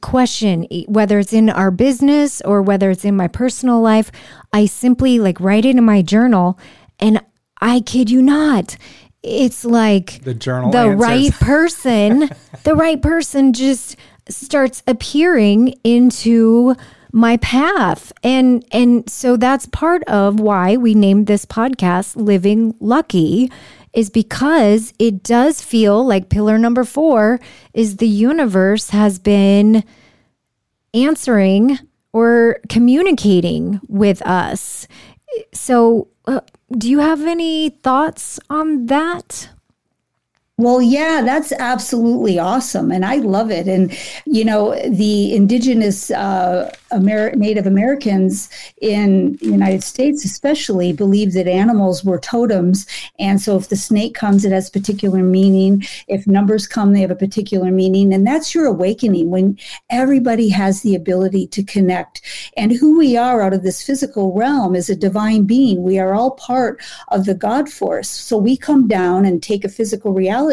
question 0.00 0.66
whether 0.87 1.18
it's 1.18 1.32
in 1.32 1.50
our 1.50 1.70
business 1.70 2.40
or 2.42 2.62
whether 2.62 2.90
it's 2.90 3.04
in 3.04 3.16
my 3.16 3.28
personal 3.28 3.80
life 3.80 4.10
i 4.52 4.64
simply 4.66 5.18
like 5.18 5.40
write 5.40 5.64
it 5.64 5.76
in 5.76 5.84
my 5.84 6.02
journal 6.02 6.58
and 6.98 7.20
i 7.60 7.80
kid 7.80 8.10
you 8.10 8.22
not 8.22 8.76
it's 9.22 9.64
like 9.64 10.22
The 10.22 10.34
journal 10.34 10.70
the 10.70 10.78
answers. 10.78 11.00
right 11.00 11.32
person 11.40 12.30
the 12.64 12.75
right 12.75 13.00
person 13.02 13.52
just 13.52 13.96
starts 14.28 14.82
appearing 14.87 15.75
into 15.84 16.75
my 17.12 17.38
path 17.38 18.12
and 18.22 18.64
and 18.70 19.08
so 19.08 19.37
that's 19.37 19.66
part 19.66 20.02
of 20.04 20.38
why 20.40 20.76
we 20.76 20.94
named 20.94 21.26
this 21.26 21.46
podcast 21.46 22.16
living 22.16 22.75
lucky 22.80 23.50
is 23.92 24.11
because 24.11 24.92
it 24.99 25.23
does 25.23 25.62
feel 25.62 26.04
like 26.04 26.28
pillar 26.28 26.59
number 26.59 26.85
4 26.85 27.40
is 27.73 27.97
the 27.97 28.09
universe 28.09 28.90
has 28.90 29.18
been 29.18 29.85
answering 30.95 31.78
or 32.12 32.61
communicating 32.68 33.80
with 33.88 34.23
us. 34.23 34.87
So 35.52 36.09
uh, 36.26 36.40
do 36.73 36.90
you 36.90 37.00
have 37.00 37.23
any 37.23 37.71
thoughts 37.71 38.40
on 38.50 38.87
that 38.87 39.50
Well, 40.61 40.83
yeah, 40.83 41.23
that's 41.25 41.53
absolutely 41.53 42.41
awesome. 42.41 42.91
And 42.91 43.05
I 43.05 43.19
love 43.19 43.49
it. 43.53 43.69
And, 43.69 43.97
you 44.27 44.45
know, 44.45 44.75
the 44.88 45.33
indigenous 45.33 46.11
uh, 46.11 46.75
Amer- 46.93 47.37
Native 47.37 47.65
Americans 47.65 48.50
in 48.81 49.37
the 49.37 49.47
United 49.47 49.85
States, 49.85 50.25
especially, 50.25 50.93
believe 50.93 51.33
that 51.35 51.47
animals 51.47 52.05
were 52.05 52.19
totems. 52.19 52.88
And 53.21 53.41
so 53.41 53.57
if 53.57 53.69
the 53.69 53.77
snake 53.77 54.17
comes, 54.17 54.45
it 54.45 54.50
has 54.50 54.69
particular 54.69 55.23
meaning. 55.23 55.85
If 56.09 56.27
numbers 56.27 56.67
come, 56.67 56.93
they 56.93 57.03
have 57.03 57.12
a 57.12 57.15
particular 57.15 57.71
meaning. 57.71 58.12
And 58.12 58.27
that's 58.27 58.53
your 58.53 58.67
awakening 58.67 59.31
when 59.31 59.61
everybody 59.91 60.49
has 60.49 60.83
the 60.83 60.97
ability 60.97 61.47
to 61.49 61.62
connect. 61.62 62.21
And 62.57 62.73
who 62.73 62.99
we 62.99 63.17
are 63.17 63.43
out 63.43 63.55
of 63.55 63.62
this 63.62 63.81
physical 63.81 64.35
realm 64.35 64.75
is 64.75 64.91
a 64.91 64.97
divine 64.97 65.45
being. 65.45 65.85
We 65.85 66.00
are 66.00 66.15
all 66.15 66.33
part 66.33 66.83
of 67.09 67.27
the 67.27 67.35
God 67.35 67.69
force. 67.69 68.09
So 68.09 68.37
we 68.37 68.57
come 68.57 68.88
down 68.88 69.25
and 69.25 69.41
take 69.41 69.65
a 69.65 69.69
physical 69.69 70.12
reality. 70.12 70.48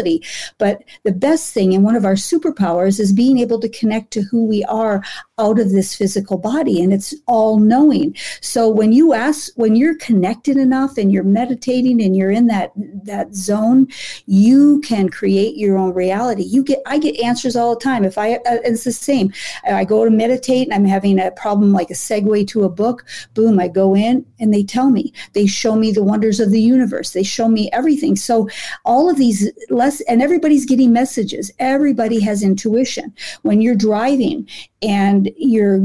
But 0.58 0.84
the 1.04 1.12
best 1.12 1.54
thing 1.54 1.74
and 1.74 1.84
one 1.84 1.96
of 1.96 2.06
our 2.06 2.14
superpowers 2.14 3.00
is 3.00 3.14
being 3.14 3.40
able 3.40 3.60
to 3.60 3.70
connect 3.70 4.12
to 4.12 4.22
who 4.22 4.46
we 4.46 4.64
are 4.66 5.04
out 5.38 5.60
of 5.60 5.72
this 5.72 5.96
physical 5.96 6.38
body 6.38 6.82
and 6.82 6.94
it's 6.94 7.14
all 7.28 7.60
knowing. 7.60 8.16
So 8.42 8.70
when 8.70 8.94
you 8.94 9.14
ask 9.14 9.52
when 9.56 9.76
you're 9.76 9.98
connected 9.98 10.58
enough 10.58 10.98
and 10.98 11.12
you're 11.12 11.24
meditating 11.24 12.02
and 12.02 12.16
you're 12.16 12.32
in 12.32 12.48
that 12.48 12.72
that 13.04 13.36
zone, 13.36 13.88
you 14.26 14.82
can 14.82 15.10
create 15.10 15.58
your 15.58 15.78
own 15.78 15.94
reality. 15.94 16.44
You 16.44 16.64
get 16.64 16.80
I 16.86 16.98
get 16.98 17.20
answers 17.20 17.56
all 17.56 17.76
the 17.76 17.82
time. 17.82 18.06
If 18.06 18.18
I 18.18 18.36
uh, 18.36 18.60
it's 18.64 18.84
the 18.84 18.92
same. 18.92 19.34
I 19.66 19.84
go 19.86 20.06
to 20.06 20.12
meditate 20.12 20.68
and 20.68 20.74
I'm 20.74 20.86
having 20.86 21.20
a 21.20 21.32
problem 21.32 21.72
like 21.72 21.90
a 21.90 21.94
segue 21.94 22.48
to 22.50 22.64
a 22.64 22.70
book, 22.70 23.06
boom, 23.34 23.60
I 23.60 23.68
go 23.68 23.96
in 23.96 24.26
and 24.40 24.54
they 24.54 24.64
tell 24.64 24.90
me. 24.90 25.14
They 25.34 25.48
show 25.48 25.76
me 25.76 25.92
the 25.92 26.04
wonders 26.04 26.40
of 26.40 26.52
the 26.52 26.62
universe. 26.62 27.12
They 27.12 27.24
show 27.24 27.48
me 27.48 27.70
everything. 27.72 28.16
So 28.16 28.50
all 28.84 29.10
of 29.10 29.18
these 29.18 29.52
less 29.86 30.02
and 30.02 30.22
everybody's 30.22 30.66
getting 30.66 30.92
messages. 30.92 31.52
Everybody 31.60 32.20
has 32.20 32.44
intuition. 32.44 33.14
When 33.44 33.62
you're 33.62 33.76
driving 33.76 34.48
and 34.82 35.32
you're 35.38 35.80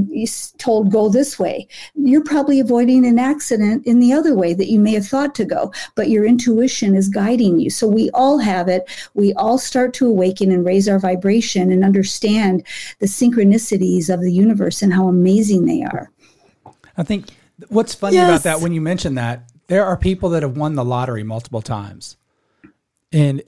told 0.59 0.91
go 0.91 1.09
this 1.09 1.39
way, 1.39 1.69
you're 1.95 2.25
probably 2.25 2.61
avoiding 2.61 3.07
an 3.07 3.19
accident 3.19 3.87
in 3.87 4.01
the 4.01 4.13
other 4.13 4.35
way 4.35 4.55
that 4.55 4.71
you 4.71 4.81
may 4.81 4.93
have 4.95 5.07
thought 5.07 5.35
to 5.37 5.45
go, 5.45 5.73
but 5.95 6.09
your 6.09 6.25
intuition 6.25 6.95
is 6.95 7.09
guiding 7.09 7.61
you. 7.61 7.71
So 7.71 7.87
we 7.87 8.11
all 8.15 8.39
have 8.39 8.69
it. 8.69 8.89
We 9.15 9.33
all 9.35 9.59
start 9.59 9.95
to 9.95 10.07
awaken 10.07 10.51
and 10.51 10.65
raise 10.65 10.89
our 10.89 10.99
vibration 10.99 11.71
and 11.71 11.85
understand 11.85 12.67
the 12.99 13.07
synchronicities 13.07 14.13
of 14.13 14.21
the 14.21 14.33
universe 14.33 14.83
and 14.83 14.93
how 14.93 15.09
amazing 15.09 15.67
they 15.67 15.83
are. 15.83 16.11
I 16.97 17.03
think 17.03 17.27
what's 17.69 17.95
funny 17.95 18.17
Yes. 18.17 18.29
about 18.29 18.43
that 18.45 18.61
when 18.61 18.73
you 18.73 18.81
mention 18.81 19.15
that, 19.15 19.51
there 19.69 19.85
are 19.85 19.97
people 19.97 20.31
that 20.31 20.43
have 20.43 20.57
won 20.57 20.75
the 20.75 20.85
lottery 20.85 21.23
multiple 21.23 21.63
times. 21.63 22.17
And 23.13 23.43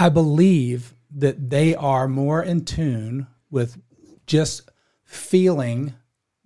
I 0.00 0.08
believe 0.08 0.94
that 1.16 1.50
they 1.50 1.74
are 1.74 2.08
more 2.08 2.42
in 2.42 2.64
tune 2.64 3.26
with 3.50 3.78
just 4.26 4.70
feeling 5.04 5.94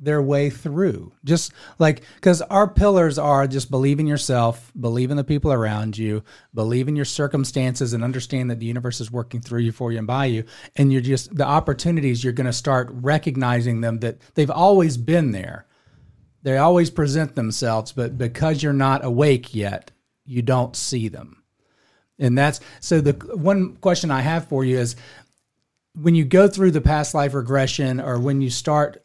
their 0.00 0.20
way 0.20 0.50
through. 0.50 1.12
Just 1.24 1.52
like, 1.78 2.02
because 2.16 2.42
our 2.42 2.68
pillars 2.68 3.16
are 3.16 3.46
just 3.46 3.70
believe 3.70 4.00
in 4.00 4.08
yourself, 4.08 4.72
believe 4.78 5.12
in 5.12 5.16
the 5.16 5.22
people 5.22 5.52
around 5.52 5.96
you, 5.96 6.24
believe 6.52 6.88
in 6.88 6.96
your 6.96 7.04
circumstances, 7.04 7.92
and 7.92 8.02
understand 8.02 8.50
that 8.50 8.58
the 8.58 8.66
universe 8.66 9.00
is 9.00 9.12
working 9.12 9.40
through 9.40 9.60
you, 9.60 9.70
for 9.70 9.92
you, 9.92 9.98
and 9.98 10.06
by 10.06 10.26
you. 10.26 10.42
And 10.74 10.92
you're 10.92 11.00
just, 11.00 11.32
the 11.34 11.46
opportunities, 11.46 12.24
you're 12.24 12.32
going 12.32 12.46
to 12.46 12.52
start 12.52 12.88
recognizing 12.90 13.82
them 13.82 14.00
that 14.00 14.18
they've 14.34 14.50
always 14.50 14.96
been 14.96 15.30
there. 15.30 15.66
They 16.42 16.58
always 16.58 16.90
present 16.90 17.36
themselves, 17.36 17.92
but 17.92 18.18
because 18.18 18.64
you're 18.64 18.72
not 18.72 19.04
awake 19.04 19.54
yet, 19.54 19.92
you 20.24 20.42
don't 20.42 20.74
see 20.74 21.06
them. 21.06 21.43
And 22.18 22.36
that's 22.38 22.60
so 22.80 23.00
the 23.00 23.12
one 23.34 23.76
question 23.76 24.10
I 24.10 24.20
have 24.20 24.48
for 24.48 24.64
you 24.64 24.78
is 24.78 24.96
when 26.00 26.14
you 26.14 26.24
go 26.24 26.48
through 26.48 26.72
the 26.72 26.80
past 26.80 27.14
life 27.14 27.34
regression 27.34 28.00
or 28.00 28.18
when 28.18 28.40
you 28.40 28.50
start 28.50 29.04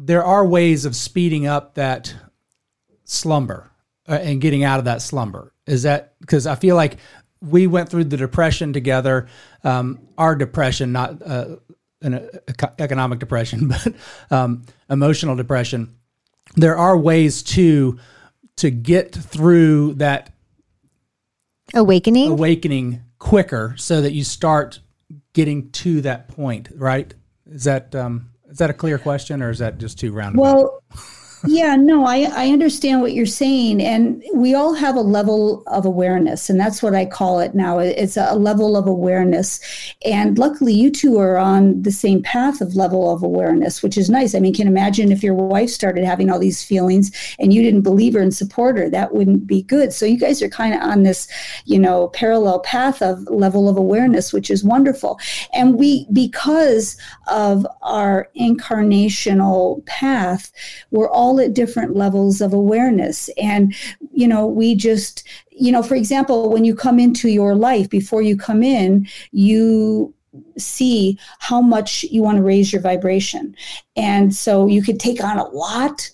there 0.00 0.24
are 0.24 0.46
ways 0.46 0.86
of 0.86 0.96
speeding 0.96 1.46
up 1.46 1.74
that 1.74 2.14
slumber 3.04 3.70
uh, 4.08 4.14
and 4.14 4.40
getting 4.40 4.64
out 4.64 4.78
of 4.78 4.86
that 4.86 5.02
slumber. 5.02 5.52
Is 5.66 5.82
that 5.82 6.14
because 6.20 6.46
I 6.46 6.54
feel 6.54 6.74
like 6.74 6.96
we 7.42 7.66
went 7.66 7.90
through 7.90 8.04
the 8.04 8.16
depression 8.16 8.72
together. 8.72 9.28
Um, 9.62 10.00
our 10.16 10.34
depression, 10.34 10.92
not 10.92 11.20
uh, 11.22 11.56
an 12.02 12.28
economic 12.78 13.18
depression, 13.18 13.68
but 13.84 13.94
um, 14.30 14.64
emotional 14.88 15.36
depression. 15.36 15.96
There 16.56 16.76
are 16.76 16.96
ways 16.96 17.42
to 17.44 17.98
to 18.56 18.70
get 18.70 19.14
through 19.14 19.94
that 19.94 20.34
awakening 21.74 22.30
awakening 22.30 23.02
quicker, 23.18 23.74
so 23.76 24.00
that 24.00 24.12
you 24.12 24.24
start 24.24 24.80
getting 25.32 25.70
to 25.70 26.00
that 26.02 26.28
point. 26.28 26.68
Right? 26.74 27.12
Is 27.46 27.64
that 27.64 27.94
um, 27.94 28.30
is 28.48 28.58
that 28.58 28.70
a 28.70 28.74
clear 28.74 28.98
question, 28.98 29.42
or 29.42 29.50
is 29.50 29.58
that 29.58 29.78
just 29.78 29.98
too 29.98 30.12
roundabout? 30.12 30.42
Well 30.42 30.82
yeah, 31.46 31.76
no, 31.76 32.04
I, 32.04 32.30
I 32.32 32.48
understand 32.48 33.00
what 33.00 33.12
you're 33.12 33.26
saying. 33.26 33.82
And 33.82 34.22
we 34.34 34.54
all 34.54 34.74
have 34.74 34.96
a 34.96 35.00
level 35.00 35.62
of 35.66 35.86
awareness, 35.86 36.50
and 36.50 36.60
that's 36.60 36.82
what 36.82 36.94
I 36.94 37.06
call 37.06 37.40
it 37.40 37.54
now. 37.54 37.78
It's 37.78 38.16
a 38.16 38.34
level 38.34 38.76
of 38.76 38.86
awareness. 38.86 39.60
And 40.04 40.38
luckily, 40.38 40.74
you 40.74 40.90
two 40.90 41.18
are 41.18 41.38
on 41.38 41.82
the 41.82 41.92
same 41.92 42.22
path 42.22 42.60
of 42.60 42.76
level 42.76 43.12
of 43.12 43.22
awareness, 43.22 43.82
which 43.82 43.96
is 43.96 44.10
nice. 44.10 44.34
I 44.34 44.40
mean, 44.40 44.54
can 44.54 44.68
imagine 44.68 45.12
if 45.12 45.22
your 45.22 45.34
wife 45.34 45.70
started 45.70 46.04
having 46.04 46.30
all 46.30 46.38
these 46.38 46.62
feelings 46.62 47.10
and 47.38 47.54
you 47.54 47.62
didn't 47.62 47.82
believe 47.82 48.14
her 48.14 48.20
and 48.20 48.34
support 48.34 48.76
her, 48.76 48.90
that 48.90 49.14
wouldn't 49.14 49.46
be 49.46 49.62
good. 49.62 49.92
So 49.92 50.06
you 50.06 50.18
guys 50.18 50.42
are 50.42 50.48
kind 50.48 50.74
of 50.74 50.82
on 50.82 51.02
this, 51.02 51.28
you 51.64 51.78
know, 51.78 52.08
parallel 52.08 52.60
path 52.60 53.00
of 53.00 53.22
level 53.30 53.68
of 53.68 53.76
awareness, 53.76 54.32
which 54.32 54.50
is 54.50 54.62
wonderful. 54.64 55.18
And 55.54 55.78
we, 55.78 56.06
because 56.12 56.96
of 57.28 57.66
our 57.82 58.28
incarnational 58.38 59.84
path, 59.86 60.52
we're 60.90 61.08
all 61.08 61.29
all 61.30 61.38
at 61.40 61.54
different 61.54 61.94
levels 61.94 62.40
of 62.40 62.52
awareness. 62.52 63.30
And, 63.40 63.72
you 64.12 64.26
know, 64.26 64.46
we 64.46 64.74
just, 64.74 65.22
you 65.52 65.70
know, 65.70 65.82
for 65.82 65.94
example, 65.94 66.50
when 66.50 66.64
you 66.64 66.74
come 66.74 66.98
into 66.98 67.28
your 67.28 67.54
life, 67.54 67.88
before 67.88 68.20
you 68.20 68.36
come 68.36 68.64
in, 68.64 69.06
you 69.30 70.12
see 70.58 71.16
how 71.38 71.60
much 71.60 72.02
you 72.04 72.22
want 72.22 72.38
to 72.38 72.42
raise 72.42 72.72
your 72.72 72.82
vibration. 72.82 73.54
And 73.94 74.34
so 74.34 74.66
you 74.66 74.82
could 74.82 74.98
take 74.98 75.22
on 75.22 75.38
a 75.38 75.48
lot 75.48 76.10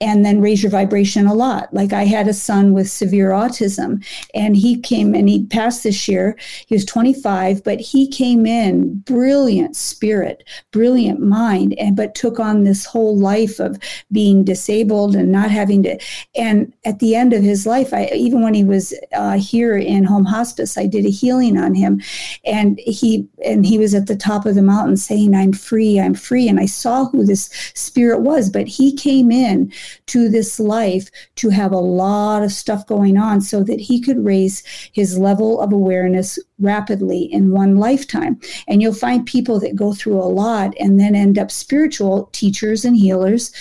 and 0.00 0.24
then 0.24 0.40
raise 0.40 0.62
your 0.62 0.70
vibration 0.70 1.26
a 1.26 1.34
lot. 1.34 1.72
Like 1.74 1.92
I 1.92 2.04
had 2.04 2.28
a 2.28 2.34
son 2.34 2.72
with 2.72 2.90
severe 2.90 3.30
autism 3.30 4.04
and 4.34 4.56
he 4.56 4.80
came 4.80 5.14
and 5.14 5.28
he 5.28 5.46
passed 5.46 5.82
this 5.82 6.06
year. 6.06 6.38
He 6.66 6.74
was 6.74 6.84
25, 6.84 7.64
but 7.64 7.80
he 7.80 8.08
came 8.08 8.46
in 8.46 8.98
brilliant 9.00 9.76
spirit, 9.76 10.44
brilliant 10.70 11.20
mind, 11.20 11.74
and 11.78 11.96
but 11.96 12.14
took 12.14 12.38
on 12.38 12.62
this 12.62 12.84
whole 12.84 13.16
life 13.16 13.58
of 13.58 13.78
being 14.12 14.44
disabled 14.44 15.16
and 15.16 15.32
not 15.32 15.50
having 15.50 15.82
to. 15.82 15.98
And 16.36 16.72
at 16.84 17.00
the 17.00 17.16
end 17.16 17.32
of 17.32 17.42
his 17.42 17.66
life, 17.66 17.92
I 17.92 18.10
even 18.14 18.42
when 18.42 18.54
he 18.54 18.64
was 18.64 18.94
uh, 19.12 19.38
here 19.38 19.76
in 19.76 20.04
home 20.04 20.24
hospice, 20.24 20.78
I 20.78 20.86
did 20.86 21.06
a 21.06 21.10
healing 21.10 21.58
on 21.58 21.74
him, 21.74 22.00
and 22.44 22.78
he 22.78 23.26
and 23.44 23.66
he 23.66 23.78
was 23.78 23.94
at 23.94 24.06
the 24.06 24.16
top 24.16 24.46
of 24.46 24.54
the 24.54 24.62
mountain 24.62 24.96
saying, 24.96 25.34
"I'm 25.34 25.52
free, 25.52 25.98
I'm 25.98 26.14
free," 26.14 26.48
and 26.48 26.60
I 26.60 26.66
saw 26.66 27.06
who 27.06 27.24
this 27.24 27.50
spirit 27.74 28.20
was, 28.20 28.50
but 28.50 28.68
he 28.68 28.94
came 28.94 29.30
in 29.30 29.72
to 30.06 30.28
this 30.28 30.58
life 30.58 31.10
to 31.36 31.48
have 31.50 31.72
a 31.72 31.78
lot 31.78 32.42
of 32.42 32.52
stuff 32.52 32.86
going 32.86 33.16
on 33.16 33.40
so 33.40 33.62
that 33.62 33.80
he 33.80 34.00
could 34.00 34.24
raise 34.24 34.62
his 34.92 35.18
level 35.18 35.60
of 35.60 35.72
awareness 35.72 36.38
rapidly 36.58 37.24
in 37.32 37.52
one 37.52 37.76
lifetime. 37.76 38.40
And 38.66 38.82
you'll 38.82 38.94
find 38.94 39.24
people 39.26 39.60
that 39.60 39.76
go 39.76 39.92
through 39.92 40.20
a 40.20 40.24
lot 40.24 40.74
and 40.78 40.98
then 40.98 41.14
end 41.14 41.38
up 41.38 41.50
spiritual 41.50 42.28
teachers 42.32 42.84
and 42.84 42.96
healers 42.96 43.52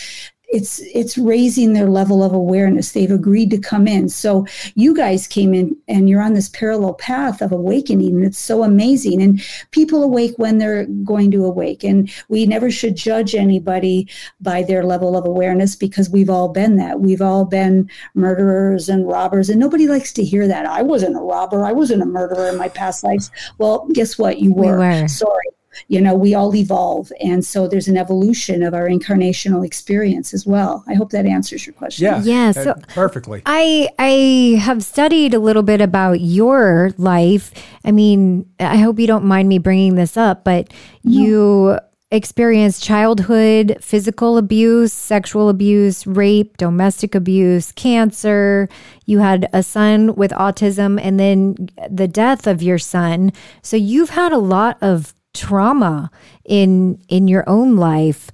it's 0.47 0.79
it's 0.79 1.17
raising 1.17 1.73
their 1.73 1.89
level 1.89 2.23
of 2.23 2.33
awareness. 2.33 2.91
They've 2.91 3.11
agreed 3.11 3.49
to 3.51 3.57
come 3.57 3.87
in. 3.87 4.09
So 4.09 4.45
you 4.75 4.95
guys 4.95 5.27
came 5.27 5.53
in 5.53 5.75
and 5.87 6.09
you're 6.09 6.21
on 6.21 6.33
this 6.33 6.49
parallel 6.49 6.93
path 6.93 7.41
of 7.41 7.51
awakening 7.51 8.15
and 8.15 8.25
it's 8.25 8.39
so 8.39 8.63
amazing. 8.63 9.21
And 9.21 9.41
people 9.71 10.03
awake 10.03 10.33
when 10.37 10.57
they're 10.57 10.85
going 11.03 11.31
to 11.31 11.45
awake. 11.45 11.83
And 11.83 12.09
we 12.29 12.45
never 12.45 12.71
should 12.71 12.95
judge 12.95 13.35
anybody 13.35 14.07
by 14.39 14.63
their 14.63 14.85
level 14.85 15.17
of 15.17 15.25
awareness 15.25 15.75
because 15.75 16.09
we've 16.09 16.29
all 16.29 16.49
been 16.49 16.77
that. 16.77 17.01
We've 17.01 17.21
all 17.21 17.45
been 17.45 17.89
murderers 18.13 18.87
and 18.87 19.07
robbers 19.07 19.49
and 19.49 19.59
nobody 19.59 19.87
likes 19.87 20.13
to 20.13 20.23
hear 20.23 20.47
that. 20.47 20.65
I 20.65 20.81
wasn't 20.81 21.17
a 21.17 21.21
robber. 21.21 21.63
I 21.65 21.73
wasn't 21.73 22.03
a 22.03 22.05
murderer 22.05 22.47
in 22.47 22.57
my 22.57 22.69
past 22.69 23.03
lives. 23.03 23.31
Well 23.57 23.87
guess 23.93 24.17
what? 24.17 24.39
You 24.39 24.53
were, 24.53 24.77
we 24.79 25.01
were. 25.01 25.07
sorry 25.07 25.56
you 25.87 26.01
know 26.01 26.15
we 26.15 26.33
all 26.33 26.55
evolve 26.55 27.11
and 27.21 27.45
so 27.45 27.67
there's 27.67 27.87
an 27.87 27.97
evolution 27.97 28.63
of 28.63 28.73
our 28.73 28.87
incarnational 28.87 29.65
experience 29.65 30.33
as 30.33 30.45
well 30.45 30.83
i 30.87 30.93
hope 30.93 31.11
that 31.11 31.25
answers 31.25 31.65
your 31.65 31.73
question 31.73 32.05
yeah 32.05 32.21
yeah 32.23 32.51
so 32.51 32.73
perfectly 32.89 33.41
i 33.45 33.89
i 33.99 34.59
have 34.59 34.83
studied 34.83 35.33
a 35.33 35.39
little 35.39 35.63
bit 35.63 35.81
about 35.81 36.21
your 36.21 36.91
life 36.97 37.51
i 37.85 37.91
mean 37.91 38.49
i 38.59 38.77
hope 38.77 38.99
you 38.99 39.07
don't 39.07 39.25
mind 39.25 39.47
me 39.47 39.57
bringing 39.57 39.95
this 39.95 40.17
up 40.17 40.43
but 40.43 40.71
no. 41.03 41.21
you 41.21 41.79
experienced 42.09 42.83
childhood 42.83 43.77
physical 43.81 44.37
abuse, 44.37 44.93
sexual 44.93 45.49
abuse, 45.49 46.07
rape, 46.07 46.55
domestic 46.57 47.13
abuse, 47.13 47.71
cancer. 47.73 48.69
You 49.05 49.19
had 49.19 49.49
a 49.51 49.61
son 49.61 50.15
with 50.15 50.31
autism 50.31 50.99
and 51.01 51.19
then 51.19 51.69
the 51.89 52.07
death 52.07 52.47
of 52.47 52.61
your 52.61 52.77
son. 52.77 53.33
So 53.61 53.75
you've 53.75 54.11
had 54.11 54.31
a 54.31 54.37
lot 54.37 54.77
of 54.81 55.13
trauma 55.37 56.09
in 56.43 57.01
in 57.07 57.27
your 57.27 57.47
own 57.47 57.77
life. 57.77 58.29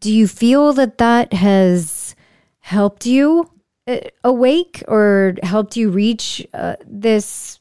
Do 0.00 0.12
you 0.12 0.26
feel 0.26 0.72
that 0.74 0.98
that 0.98 1.32
has 1.32 2.14
helped 2.60 3.06
you 3.06 3.50
uh, 3.86 3.98
awake 4.24 4.82
or 4.88 5.34
helped 5.42 5.76
you 5.76 5.90
reach 5.90 6.46
uh, 6.54 6.76
this 6.86 7.60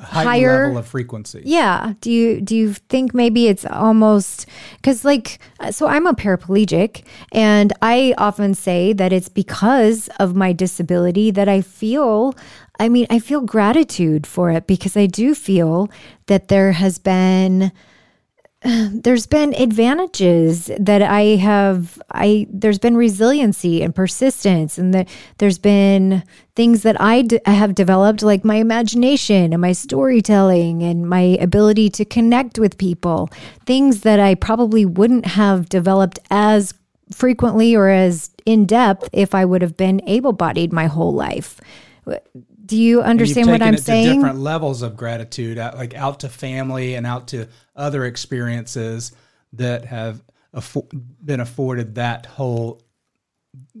higher 0.00 0.66
level 0.66 0.78
of 0.78 0.86
frequency. 0.86 1.42
Yeah. 1.44 1.94
Do 2.00 2.10
you 2.10 2.40
do 2.40 2.56
you 2.56 2.74
think 2.74 3.14
maybe 3.14 3.48
it's 3.48 3.64
almost 3.64 4.46
because 4.76 5.04
like 5.04 5.38
uh, 5.60 5.70
so 5.70 5.86
i'm 5.86 6.06
a 6.06 6.14
paraplegic 6.14 7.04
and 7.32 7.72
i 7.82 8.14
often 8.18 8.54
say 8.54 8.92
that 8.92 9.12
it's 9.12 9.28
because 9.28 10.08
of 10.18 10.34
my 10.34 10.52
disability 10.52 11.30
that 11.30 11.48
i 11.48 11.60
feel 11.60 12.34
I 12.80 12.88
mean, 12.88 13.06
I 13.08 13.20
feel 13.20 13.40
gratitude 13.40 14.26
for 14.26 14.50
it 14.50 14.66
because 14.66 14.96
I 14.96 15.06
do 15.06 15.34
feel 15.34 15.88
that 16.26 16.48
there 16.48 16.72
has 16.72 16.98
been 16.98 17.70
there's 18.92 19.26
been 19.26 19.54
advantages 19.54 20.70
that 20.78 21.02
I 21.02 21.36
have 21.36 22.00
I 22.10 22.46
there's 22.50 22.78
been 22.78 22.96
resiliency 22.96 23.82
and 23.82 23.94
persistence 23.94 24.78
and 24.78 24.94
that 24.94 25.08
there's 25.38 25.58
been 25.58 26.22
things 26.56 26.82
that 26.82 26.96
I, 27.00 27.26
have 27.46 27.74
developed 27.74 28.22
like 28.22 28.44
my 28.44 28.56
imagination 28.56 29.52
and 29.52 29.60
my 29.60 29.72
storytelling 29.72 30.82
and 30.82 31.08
my 31.08 31.36
ability 31.40 31.90
to 31.90 32.04
connect 32.04 32.60
with 32.60 32.78
people. 32.78 33.28
Things 33.66 34.02
that 34.02 34.20
I 34.20 34.36
probably 34.36 34.86
wouldn't 34.86 35.26
have 35.26 35.68
developed 35.68 36.20
as 36.30 36.72
frequently 37.10 37.74
or 37.74 37.88
as 37.88 38.30
in 38.46 38.66
depth 38.66 39.08
if 39.12 39.34
I 39.34 39.44
would 39.44 39.62
have 39.62 39.76
been 39.76 40.00
able 40.06 40.32
bodied 40.32 40.72
my 40.72 40.86
whole 40.86 41.12
life 41.12 41.60
do 42.64 42.76
you 42.76 43.02
understand 43.02 43.48
what 43.48 43.62
I'm 43.62 43.76
saying? 43.76 44.14
different 44.14 44.38
levels 44.38 44.82
of 44.82 44.96
gratitude, 44.96 45.58
like 45.58 45.94
out 45.94 46.20
to 46.20 46.28
family 46.28 46.94
and 46.94 47.06
out 47.06 47.28
to 47.28 47.48
other 47.76 48.04
experiences 48.04 49.12
that 49.54 49.84
have 49.84 50.22
affo- 50.54 50.88
been 51.24 51.40
afforded 51.40 51.96
that 51.96 52.26
whole, 52.26 52.82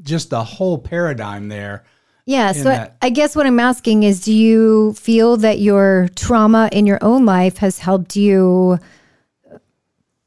just 0.02 0.30
the 0.30 0.44
whole 0.44 0.78
paradigm 0.78 1.48
there. 1.48 1.84
Yeah. 2.26 2.52
So 2.52 2.64
that. 2.64 2.96
I 3.02 3.10
guess 3.10 3.36
what 3.36 3.46
I'm 3.46 3.60
asking 3.60 4.02
is 4.02 4.20
do 4.20 4.32
you 4.32 4.94
feel 4.94 5.36
that 5.38 5.58
your 5.58 6.08
trauma 6.16 6.70
in 6.72 6.86
your 6.86 6.98
own 7.02 7.26
life 7.26 7.58
has 7.58 7.78
helped 7.78 8.16
you 8.16 8.78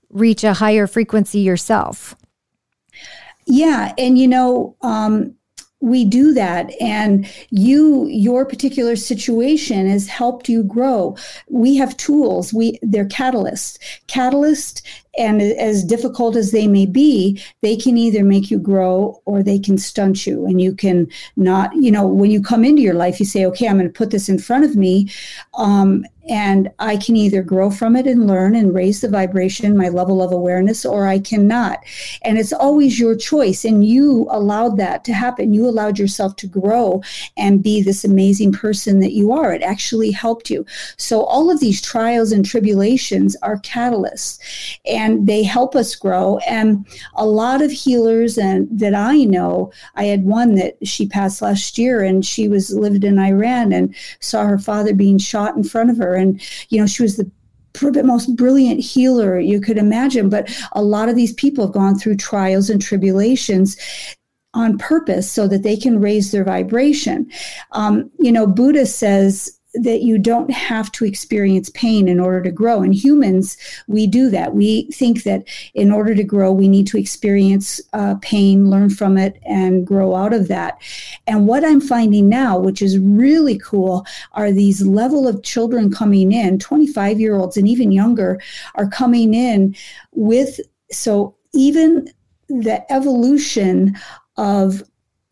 reach 0.09 0.43
a 0.43 0.53
higher 0.53 0.85
frequency 0.87 1.39
yourself? 1.39 2.15
Yeah. 3.45 3.93
And, 3.97 4.17
you 4.17 4.27
know, 4.27 4.75
um, 4.81 5.37
we 5.79 6.05
do 6.05 6.33
that. 6.33 6.71
And 6.81 7.29
you 7.49 8.07
your 8.07 8.45
particular 8.45 8.95
situation 8.95 9.89
has 9.89 10.07
helped 10.07 10.49
you 10.49 10.63
grow. 10.63 11.15
We 11.49 11.75
have 11.77 11.95
tools. 11.97 12.53
We 12.53 12.79
they're 12.81 13.05
catalyst 13.05 13.79
catalyst 14.07 14.81
and 15.17 15.41
as 15.41 15.84
difficult 15.84 16.36
as 16.36 16.51
they 16.51 16.67
may 16.67 16.86
be 16.86 17.41
they 17.62 17.75
can 17.75 17.97
either 17.97 18.23
make 18.23 18.51
you 18.51 18.60
grow 18.60 19.21
or 19.25 19.41
they 19.41 19.60
can 19.60 19.77
stunt 19.77 20.25
you 20.25 20.45
and 20.45 20.62
you 20.62 20.73
can 20.73 21.08
not 21.36 21.75
you 21.75 21.91
know 21.91 22.06
when 22.06 22.32
you 22.32 22.41
come 22.41 22.63
into 22.63 22.82
your 22.82 22.93
life 22.93 23.19
you 23.19 23.25
say 23.25 23.45
okay 23.45 23.67
i'm 23.67 23.77
going 23.77 23.88
to 23.88 23.93
put 23.93 24.12
this 24.12 24.30
in 24.30 24.39
front 24.39 24.63
of 24.63 24.75
me 24.75 25.10
um, 25.56 26.03
and 26.30 26.69
I 26.80 26.97
can 26.97 27.15
either 27.15 27.41
grow 27.41 27.71
from 27.71 27.95
it 27.95 28.06
and 28.06 28.27
learn 28.27 28.56
and 28.56 28.73
raise 28.73 29.01
the 29.01 29.10
vibration, 29.10 29.77
my 29.77 29.89
level 29.89 30.21
of 30.21 30.32
awareness, 30.32 30.86
or 30.86 31.08
I 31.08 31.19
cannot. 31.19 31.80
And 32.23 32.38
it's 32.38 32.53
always 32.53 32.99
your 32.99 33.15
choice. 33.15 33.63
And 33.63 33.86
you 33.86 34.27
allowed 34.30 34.77
that 34.77 35.03
to 35.06 35.13
happen. 35.13 35.53
You 35.53 35.67
allowed 35.67 35.97
yourself 35.97 36.36
to 36.38 36.47
grow 36.47 37.01
and 37.38 37.63
be 37.63 37.82
this 37.82 38.03
amazing 38.03 38.51
person 38.51 38.99
that 38.99 39.13
you 39.13 39.32
are. 39.32 39.53
It 39.53 39.62
actually 39.62 40.12
helped 40.12 40.49
you. 40.49 40.65
So 40.97 41.23
all 41.23 41.49
of 41.49 41.60
these 41.60 41.82
trials 41.82 42.32
and 42.32 42.45
tribulations 42.45 43.36
are 43.41 43.58
catalysts. 43.58 44.39
And 44.86 45.06
and 45.07 45.25
they 45.25 45.41
help 45.41 45.75
us 45.75 45.95
grow. 45.95 46.37
And 46.39 46.85
a 47.15 47.25
lot 47.25 47.61
of 47.61 47.71
healers 47.71 48.37
and 48.37 48.67
that 48.77 48.93
I 48.93 49.23
know, 49.23 49.71
I 49.95 50.03
had 50.05 50.25
one 50.25 50.55
that 50.55 50.75
she 50.85 51.07
passed 51.07 51.41
last 51.41 51.77
year, 51.77 52.03
and 52.03 52.25
she 52.25 52.47
was 52.47 52.73
lived 52.73 53.03
in 53.03 53.17
Iran 53.17 53.71
and 53.71 53.95
saw 54.19 54.45
her 54.45 54.59
father 54.59 54.93
being 54.93 55.17
shot 55.17 55.55
in 55.55 55.63
front 55.63 55.89
of 55.89 55.97
her, 55.97 56.13
and 56.13 56.41
you 56.69 56.79
know 56.79 56.87
she 56.87 57.03
was 57.03 57.15
the 57.17 57.31
most 58.03 58.35
brilliant 58.35 58.79
healer 58.79 59.39
you 59.39 59.61
could 59.61 59.77
imagine. 59.77 60.29
But 60.29 60.49
a 60.73 60.83
lot 60.83 61.09
of 61.09 61.15
these 61.15 61.33
people 61.33 61.65
have 61.65 61.73
gone 61.73 61.95
through 61.95 62.17
trials 62.17 62.69
and 62.69 62.81
tribulations 62.81 63.77
on 64.53 64.77
purpose 64.77 65.31
so 65.31 65.47
that 65.47 65.63
they 65.63 65.77
can 65.77 66.01
raise 66.01 66.31
their 66.31 66.43
vibration. 66.43 67.31
Um, 67.71 68.09
you 68.19 68.31
know, 68.31 68.47
Buddha 68.47 68.85
says 68.85 69.57
that 69.81 70.01
you 70.01 70.17
don't 70.17 70.51
have 70.51 70.91
to 70.93 71.05
experience 71.05 71.69
pain 71.71 72.07
in 72.07 72.19
order 72.19 72.41
to 72.41 72.51
grow. 72.51 72.81
And 72.81 72.93
humans, 72.93 73.57
we 73.87 74.07
do 74.07 74.29
that. 74.29 74.53
We 74.53 74.83
think 74.91 75.23
that 75.23 75.47
in 75.73 75.91
order 75.91 76.15
to 76.15 76.23
grow, 76.23 76.51
we 76.51 76.67
need 76.67 76.87
to 76.87 76.97
experience 76.97 77.79
uh, 77.93 78.15
pain, 78.21 78.69
learn 78.69 78.89
from 78.89 79.17
it, 79.17 79.39
and 79.45 79.85
grow 79.85 80.15
out 80.15 80.33
of 80.33 80.47
that. 80.47 80.81
And 81.27 81.47
what 81.47 81.63
I'm 81.63 81.81
finding 81.81 82.29
now, 82.29 82.57
which 82.57 82.81
is 82.81 82.97
really 82.99 83.57
cool, 83.59 84.05
are 84.33 84.51
these 84.51 84.85
level 84.85 85.27
of 85.27 85.43
children 85.43 85.91
coming 85.91 86.31
in, 86.31 86.59
25 86.59 87.19
year 87.19 87.35
olds 87.35 87.57
and 87.57 87.67
even 87.67 87.91
younger, 87.91 88.39
are 88.75 88.89
coming 88.89 89.33
in 89.33 89.75
with 90.13 90.59
so 90.91 91.35
even 91.53 92.07
the 92.49 92.91
evolution 92.91 93.95
of 94.37 94.83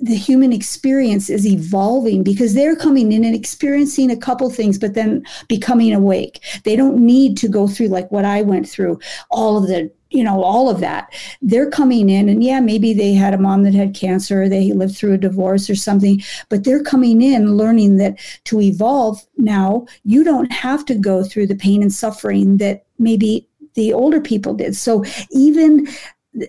the 0.05 0.15
human 0.15 0.53
experience 0.53 1.29
is 1.29 1.47
evolving 1.47 2.23
because 2.23 2.53
they're 2.53 2.75
coming 2.75 3.11
in 3.11 3.23
and 3.23 3.35
experiencing 3.35 4.11
a 4.11 4.17
couple 4.17 4.49
things 4.49 4.77
but 4.77 4.93
then 4.93 5.25
becoming 5.47 5.93
awake. 5.93 6.43
They 6.63 6.75
don't 6.75 6.97
need 6.97 7.37
to 7.37 7.47
go 7.47 7.67
through 7.67 7.87
like 7.87 8.11
what 8.11 8.25
i 8.25 8.41
went 8.41 8.69
through 8.69 8.99
all 9.31 9.57
of 9.57 9.67
the 9.67 9.91
you 10.11 10.23
know 10.23 10.43
all 10.43 10.69
of 10.69 10.79
that. 10.79 11.13
They're 11.41 11.69
coming 11.69 12.09
in 12.09 12.29
and 12.29 12.43
yeah 12.43 12.59
maybe 12.59 12.93
they 12.93 13.13
had 13.13 13.33
a 13.33 13.39
mom 13.39 13.63
that 13.63 13.73
had 13.73 13.95
cancer 13.95 14.43
or 14.43 14.49
they 14.49 14.71
lived 14.73 14.95
through 14.95 15.13
a 15.13 15.17
divorce 15.17 15.69
or 15.69 15.75
something 15.75 16.21
but 16.49 16.63
they're 16.63 16.83
coming 16.83 17.21
in 17.21 17.57
learning 17.57 17.97
that 17.97 18.19
to 18.45 18.61
evolve 18.61 19.25
now 19.37 19.87
you 20.03 20.23
don't 20.23 20.51
have 20.51 20.85
to 20.85 20.95
go 20.95 21.23
through 21.23 21.47
the 21.47 21.55
pain 21.55 21.81
and 21.81 21.93
suffering 21.93 22.57
that 22.57 22.85
maybe 22.99 23.47
the 23.75 23.93
older 23.93 24.19
people 24.19 24.53
did. 24.53 24.75
So 24.75 25.03
even 25.31 25.87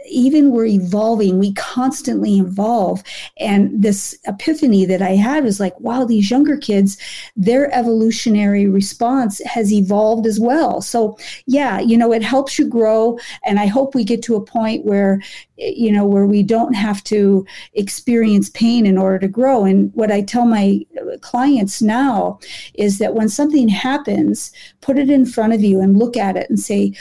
even 0.09 0.51
we're 0.51 0.67
evolving, 0.67 1.39
we 1.39 1.53
constantly 1.55 2.39
evolve. 2.39 3.03
And 3.39 3.83
this 3.83 4.19
epiphany 4.27 4.85
that 4.87 5.03
I 5.03 5.11
had 5.11 5.45
was 5.45 5.61
like, 5.61 5.79
wow, 5.81 6.05
these 6.05 6.31
younger 6.31 6.57
kids, 6.57 6.99
their 7.37 7.73
evolutionary 7.75 8.67
response 8.67 9.41
has 9.45 9.73
evolved 9.73 10.27
as 10.27 10.41
well. 10.41 10.81
So, 10.81 11.19
yeah, 11.47 11.81
you 11.81 11.97
know, 11.97 12.13
it 12.13 12.23
helps 12.23 12.59
you 12.59 12.67
grow. 12.67 13.19
And 13.45 13.59
I 13.59 13.67
hope 13.67 13.95
we 13.95 14.05
get 14.05 14.23
to 14.25 14.37
a 14.37 14.45
point 14.45 14.85
where, 14.85 15.21
you 15.57 15.93
know, 15.93 16.07
where 16.07 16.27
we 16.27 16.43
don't 16.43 16.75
have 16.75 17.03
to 17.05 17.47
experience 17.75 18.51
pain 18.51 18.87
in 18.87 18.99
order 18.99 19.19
to 19.21 19.29
grow. 19.29 19.65
And 19.65 19.93
what 19.95 20.11
I 20.11 20.23
tell 20.23 20.47
my 20.47 20.85
clients 21.21 21.81
now 21.81 22.39
is 22.75 22.99
that 22.99 23.15
when 23.15 23.29
something 23.29 23.69
happens, 23.69 24.53
put 24.81 24.99
it 24.99 25.11
in 25.11 25.27
front 25.27 25.53
of 25.53 25.63
you 25.63 25.81
and 25.81 25.99
look 25.99 26.17
at 26.17 26.37
it 26.37 26.51
and 26.51 26.61
say, 26.61 26.93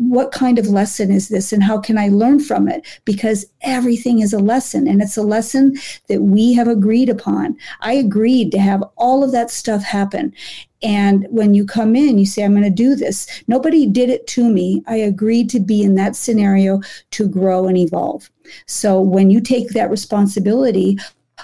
what 0.00 0.32
kind 0.32 0.58
of 0.58 0.66
lesson 0.66 1.10
is 1.10 1.28
this 1.28 1.52
and 1.52 1.62
how 1.62 1.78
can 1.78 1.98
I 1.98 2.08
learn 2.08 2.40
from 2.40 2.68
it? 2.68 2.86
Because 3.04 3.44
everything 3.60 4.20
is 4.20 4.32
a 4.32 4.38
lesson 4.38 4.88
and 4.88 5.02
it's 5.02 5.18
a 5.18 5.22
lesson 5.22 5.76
that 6.08 6.22
we 6.22 6.54
have 6.54 6.68
agreed 6.68 7.10
upon. 7.10 7.54
I 7.82 7.92
agreed 7.92 8.50
to 8.52 8.58
have 8.58 8.82
all 8.96 9.22
of 9.22 9.30
that 9.32 9.50
stuff 9.50 9.82
happen. 9.82 10.34
And 10.82 11.26
when 11.28 11.52
you 11.52 11.66
come 11.66 11.94
in, 11.94 12.18
you 12.18 12.24
say, 12.24 12.42
I'm 12.42 12.52
going 12.52 12.64
to 12.64 12.70
do 12.70 12.94
this. 12.94 13.42
Nobody 13.46 13.86
did 13.86 14.08
it 14.08 14.26
to 14.28 14.48
me. 14.48 14.82
I 14.86 14.96
agreed 14.96 15.50
to 15.50 15.60
be 15.60 15.82
in 15.82 15.96
that 15.96 16.16
scenario 16.16 16.80
to 17.10 17.28
grow 17.28 17.66
and 17.66 17.76
evolve. 17.76 18.30
So 18.64 19.02
when 19.02 19.30
you 19.30 19.42
take 19.42 19.68
that 19.70 19.90
responsibility 19.90 20.98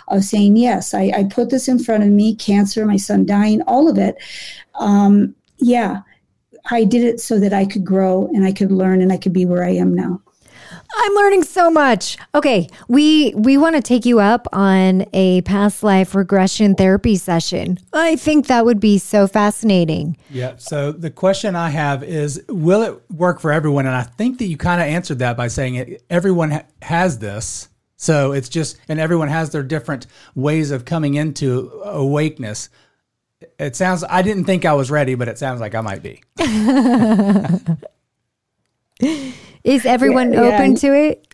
of 0.09 0.25
saying, 0.25 0.57
Yes, 0.57 0.95
I, 0.95 1.13
I 1.15 1.25
put 1.25 1.51
this 1.51 1.69
in 1.69 1.79
front 1.79 2.05
of 2.05 2.09
me 2.09 2.35
cancer, 2.35 2.87
my 2.87 2.97
son 2.97 3.27
dying, 3.27 3.61
all 3.63 3.87
of 3.87 3.99
it. 3.99 4.17
Um, 4.77 5.35
yeah, 5.59 6.01
I 6.71 6.85
did 6.85 7.05
it 7.05 7.21
so 7.21 7.39
that 7.39 7.53
I 7.53 7.67
could 7.67 7.85
grow 7.85 8.29
and 8.35 8.45
I 8.45 8.53
could 8.53 8.73
learn 8.73 9.01
and 9.01 9.13
I 9.13 9.17
could 9.17 9.33
be 9.33 9.47
where 9.47 9.65
I 9.65 9.71
am 9.71 9.95
now. 9.95 10.21
I'm 10.99 11.15
learning 11.15 11.43
so 11.43 11.71
much. 11.71 12.17
Okay, 12.35 12.69
we 12.89 13.35
we 13.35 13.57
want 13.57 13.77
to 13.77 13.83
take 13.83 14.07
you 14.07 14.21
up 14.21 14.47
on 14.53 15.05
a 15.13 15.43
past 15.43 15.83
life 15.83 16.15
regression 16.15 16.75
therapy 16.75 17.17
session. 17.17 17.79
I 17.93 18.17
think 18.17 18.47
that 18.47 18.65
would 18.65 18.81
be 18.81 18.99
so 18.99 19.27
fascinating. 19.27 20.17
Yeah. 20.31 20.55
So 20.59 20.93
the 20.93 21.11
question 21.11 21.57
I 21.57 21.71
have 21.71 22.03
is, 22.03 22.43
will 22.49 22.83
it 22.83 23.03
work 23.11 23.41
for 23.41 23.53
everyone? 23.53 23.87
And 23.87 23.95
I 23.95 24.03
think 24.03 24.39
that 24.39 24.47
you 24.47 24.57
kind 24.57 24.81
of 24.81 24.87
answered 24.87 25.19
that 25.19 25.37
by 25.37 25.49
saying 25.49 25.75
it. 25.77 26.05
Everyone 26.09 26.53
ha- 26.53 26.65
has 26.83 27.19
this, 27.19 27.69
so 27.97 28.33
it's 28.33 28.49
just, 28.49 28.79
and 28.89 29.01
everyone 29.01 29.29
has 29.29 29.51
their 29.51 29.63
different 29.63 30.07
ways 30.35 30.71
of 30.71 30.85
coming 30.85 31.15
into 31.15 31.71
awakeness 31.85 32.69
it 33.59 33.77
sounds 33.77 34.05
I 34.09 34.23
didn't 34.23 34.45
think 34.45 34.65
I 34.65 34.73
was 34.73 34.91
ready, 34.91 35.15
but 35.15 35.29
it 35.29 35.39
sounds 35.39 35.61
like 35.61 35.75
I 35.75 35.81
might 35.81 36.03
be. 36.03 36.23
Is 39.65 39.85
everyone 39.85 40.33
yeah, 40.33 40.41
open 40.41 40.73
yeah. 40.73 40.79
to 40.79 40.95
it? 40.95 41.27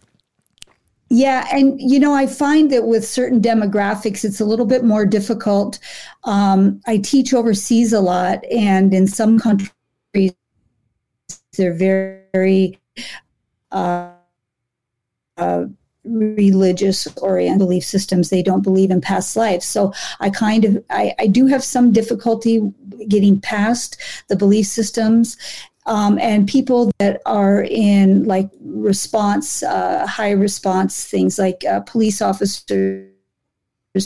Yeah, 1.10 1.46
and 1.52 1.78
you 1.78 2.00
know, 2.00 2.14
I 2.14 2.26
find 2.26 2.72
that 2.72 2.86
with 2.86 3.06
certain 3.06 3.42
demographics, 3.42 4.24
it's 4.24 4.40
a 4.40 4.46
little 4.46 4.64
bit 4.64 4.82
more 4.82 5.04
difficult. 5.04 5.78
Um, 6.24 6.80
I 6.86 6.96
teach 6.96 7.34
overseas 7.34 7.92
a 7.92 8.00
lot, 8.00 8.42
and 8.50 8.94
in 8.94 9.06
some 9.06 9.38
countries, 9.38 9.70
they're 11.52 11.74
very 11.74 12.78
uh, 13.72 14.12
uh, 15.36 15.64
religious 16.04 17.06
oriented 17.18 17.60
belief 17.60 17.84
systems 17.84 18.28
they 18.28 18.42
don't 18.42 18.62
believe 18.62 18.90
in 18.90 19.00
past 19.00 19.36
lives. 19.36 19.64
So 19.64 19.92
i 20.20 20.30
kind 20.30 20.64
of 20.64 20.84
I, 20.90 21.14
I 21.18 21.26
do 21.26 21.46
have 21.46 21.62
some 21.62 21.92
difficulty 21.92 22.60
getting 23.08 23.40
past 23.40 24.00
the 24.28 24.36
belief 24.36 24.66
systems 24.66 25.36
um, 25.86 26.18
and 26.18 26.48
people 26.48 26.92
that 26.98 27.20
are 27.26 27.62
in 27.62 28.24
like 28.24 28.50
response 28.60 29.62
uh, 29.62 30.06
high 30.06 30.30
response 30.32 31.04
things 31.04 31.38
like 31.38 31.64
uh, 31.64 31.80
police 31.80 32.20
officers 32.20 33.08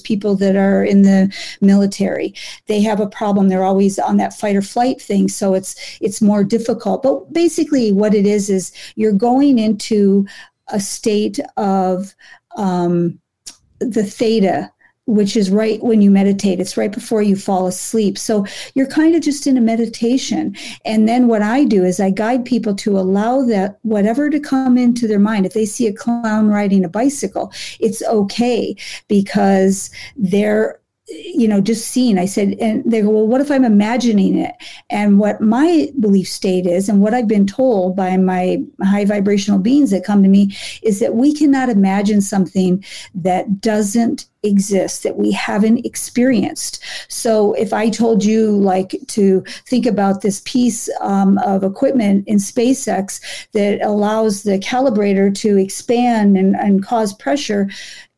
people 0.03 0.35
that 0.35 0.57
are 0.57 0.83
in 0.83 1.03
the 1.03 1.33
military 1.61 2.35
they 2.67 2.81
have 2.81 2.99
a 2.99 3.07
problem. 3.07 3.49
They're 3.49 3.63
always 3.63 3.99
on 3.99 4.17
that 4.17 4.35
fight 4.35 4.57
or 4.57 4.63
flight 4.63 5.01
thing. 5.01 5.29
So 5.29 5.55
it's 5.55 5.77
it's 6.01 6.21
more 6.21 6.43
difficult. 6.43 7.05
But 7.05 7.33
basically 7.33 7.93
what 7.93 8.13
it 8.13 8.27
is 8.27 8.51
is 8.51 8.73
you're 8.97 9.13
going 9.13 9.61
into 9.61 10.27
a 10.69 10.81
state 10.81 11.39
of 11.57 12.15
um, 12.57 13.19
the 13.81 14.05
theta 14.05 14.71
which 15.07 15.37
is 15.37 15.51
right 15.51 15.83
when 15.83 16.03
you 16.03 16.11
meditate. 16.11 16.61
It's 16.61 16.77
right 16.77 16.91
before 16.91 17.23
you 17.23 17.37
fall 17.37 17.67
asleep. 17.67 18.19
So 18.19 18.45
you're 18.75 18.89
kind 18.89 19.15
of 19.15 19.23
just 19.23 19.47
in 19.47 19.57
a 19.57 19.61
meditation. 19.61 20.57
And 20.85 21.09
then 21.09 21.29
what 21.29 21.43
I 21.43 21.65
do 21.65 21.85
is 21.85 22.01
I 22.01 22.11
guide 22.11 22.45
people 22.45 22.75
to 22.75 22.99
allow 22.99 23.43
that 23.43 23.79
whatever 23.83 24.29
to 24.29 24.41
come 24.41 24.77
into 24.77 25.07
their 25.07 25.21
mind. 25.21 25.47
If 25.47 25.55
they 25.55 25.65
see 25.65 25.87
a 25.87 25.93
clown 25.93 26.49
riding 26.49 26.85
a 26.85 26.89
bicycle, 26.89 27.53
it's 27.79 28.03
okay 28.03 28.77
because 29.07 29.91
they're 30.17 30.81
you 31.09 31.47
know, 31.47 31.61
just 31.61 31.89
seen. 31.89 32.19
I 32.19 32.27
said, 32.27 32.57
and 32.61 32.83
they 32.91 33.01
go, 33.01 33.11
well, 33.11 33.27
what 33.27 33.41
if 33.41 33.51
I'm 33.51 33.65
imagining 33.65 34.39
it? 34.39 34.55
And 34.91 35.19
what 35.21 35.41
my 35.41 35.91
belief 36.01 36.29
state 36.29 36.67
is, 36.67 36.89
and 36.89 37.01
what 37.01 37.15
I've 37.15 37.29
been 37.29 37.47
told 37.47 37.95
by 37.95 38.17
my 38.17 38.63
high 38.83 39.05
vibrational 39.05 39.61
beings 39.61 39.91
that 39.91 40.05
come 40.05 40.23
to 40.23 40.29
me, 40.29 40.57
is 40.83 40.99
that 41.01 41.15
we 41.15 41.33
cannot 41.33 41.69
imagine 41.69 42.21
something 42.21 42.85
that 43.15 43.61
doesn't 43.61 44.27
exist 44.43 45.03
that 45.03 45.17
we 45.17 45.33
haven't 45.33 45.85
experienced. 45.85 46.83
So 47.09 47.53
if 47.55 47.73
I 47.73 47.91
told 47.91 48.25
you 48.25 48.53
like 48.53 48.95
to 49.09 49.43
think 49.67 49.87
about 49.87 50.23
this 50.23 50.41
piece 50.45 50.89
um, 51.01 51.39
of 51.39 51.65
equipment 51.65 52.27
in 52.29 52.37
SpaceX 52.37 53.21
that 53.53 53.81
allows 53.83 54.45
the 54.45 54.59
calibrator 54.59 55.35
to 55.39 55.57
expand 55.57 56.37
and, 56.37 56.55
and 56.57 56.85
cause 56.85 57.13
pressure, 57.13 57.69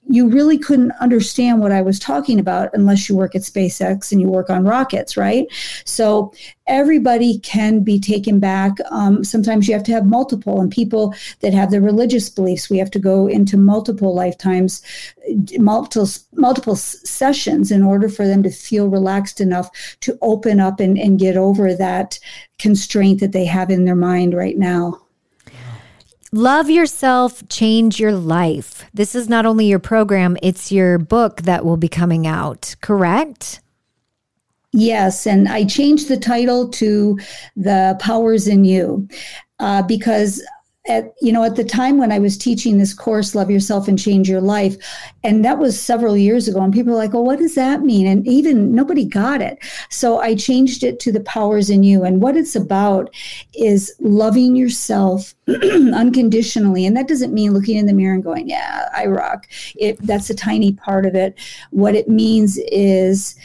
you 0.08 0.28
really 0.28 0.58
couldn't 0.58 0.92
understand 1.00 1.60
what 1.60 1.70
I 1.70 1.82
was 1.82 1.98
talking 1.98 2.40
about 2.40 2.70
unless 2.72 3.08
you 3.08 3.16
work 3.16 3.34
at 3.34 3.42
SpaceX 3.42 4.10
and 4.10 4.20
you 4.20 4.28
work 4.28 4.48
on 4.48 4.64
rockets, 4.64 5.16
right? 5.16 5.46
So 5.84 6.32
everybody 6.66 7.38
can 7.40 7.84
be 7.84 8.00
taken 8.00 8.40
back. 8.40 8.72
Um, 8.90 9.22
sometimes 9.22 9.68
you 9.68 9.74
have 9.74 9.84
to 9.84 9.92
have 9.92 10.06
multiple, 10.06 10.60
and 10.60 10.72
people 10.72 11.14
that 11.40 11.52
have 11.52 11.70
the 11.70 11.80
religious 11.80 12.30
beliefs, 12.30 12.70
we 12.70 12.78
have 12.78 12.90
to 12.92 12.98
go 12.98 13.26
into 13.26 13.56
multiple 13.56 14.14
lifetimes, 14.14 14.82
multiple 15.58 16.08
multiple 16.32 16.76
sessions 16.76 17.70
in 17.70 17.82
order 17.82 18.08
for 18.08 18.26
them 18.26 18.42
to 18.42 18.50
feel 18.50 18.88
relaxed 18.88 19.40
enough 19.40 19.70
to 20.00 20.16
open 20.22 20.60
up 20.60 20.80
and, 20.80 20.98
and 20.98 21.18
get 21.18 21.36
over 21.36 21.74
that 21.74 22.18
constraint 22.58 23.20
that 23.20 23.32
they 23.32 23.44
have 23.44 23.70
in 23.70 23.84
their 23.84 23.94
mind 23.94 24.34
right 24.34 24.56
now. 24.56 24.98
Love 26.32 26.68
yourself, 26.68 27.46
change 27.48 27.98
your 27.98 28.12
life. 28.12 28.84
This 28.92 29.14
is 29.14 29.28
not 29.28 29.46
only 29.46 29.66
your 29.66 29.78
program, 29.78 30.36
it's 30.42 30.70
your 30.70 30.98
book 30.98 31.42
that 31.42 31.64
will 31.64 31.78
be 31.78 31.88
coming 31.88 32.26
out, 32.26 32.76
correct? 32.82 33.60
Yes, 34.72 35.26
and 35.26 35.48
I 35.48 35.64
changed 35.64 36.08
the 36.08 36.18
title 36.18 36.68
to 36.68 37.18
The 37.56 37.96
Powers 37.98 38.46
in 38.46 38.66
You 38.66 39.08
uh, 39.58 39.82
because 39.82 40.42
at 40.88 41.14
you 41.20 41.32
know 41.32 41.44
at 41.44 41.56
the 41.56 41.64
time 41.64 41.98
when 41.98 42.10
I 42.10 42.18
was 42.18 42.36
teaching 42.36 42.78
this 42.78 42.94
course, 42.94 43.34
Love 43.34 43.50
Yourself 43.50 43.86
and 43.86 43.98
Change 43.98 44.28
Your 44.28 44.40
Life, 44.40 44.76
and 45.22 45.44
that 45.44 45.58
was 45.58 45.80
several 45.80 46.16
years 46.16 46.48
ago, 46.48 46.60
and 46.60 46.72
people 46.72 46.92
were 46.92 46.98
like, 46.98 47.12
"Well, 47.12 47.24
what 47.24 47.38
does 47.38 47.54
that 47.54 47.82
mean?" 47.82 48.06
And 48.06 48.26
even 48.26 48.74
nobody 48.74 49.04
got 49.04 49.42
it. 49.42 49.58
So 49.90 50.18
I 50.18 50.34
changed 50.34 50.82
it 50.82 50.98
to 51.00 51.12
the 51.12 51.20
powers 51.20 51.70
in 51.70 51.82
you, 51.82 52.04
and 52.04 52.22
what 52.22 52.36
it's 52.36 52.56
about 52.56 53.14
is 53.54 53.94
loving 54.00 54.56
yourself 54.56 55.34
unconditionally, 55.46 56.86
and 56.86 56.96
that 56.96 57.08
doesn't 57.08 57.34
mean 57.34 57.52
looking 57.52 57.76
in 57.76 57.86
the 57.86 57.92
mirror 57.92 58.14
and 58.14 58.24
going, 58.24 58.48
"Yeah, 58.48 58.88
I 58.96 59.06
rock." 59.06 59.46
It 59.76 59.98
that's 60.06 60.30
a 60.30 60.34
tiny 60.34 60.72
part 60.72 61.06
of 61.06 61.14
it. 61.14 61.38
What 61.70 61.94
it 61.94 62.08
means 62.08 62.58
is 62.72 63.36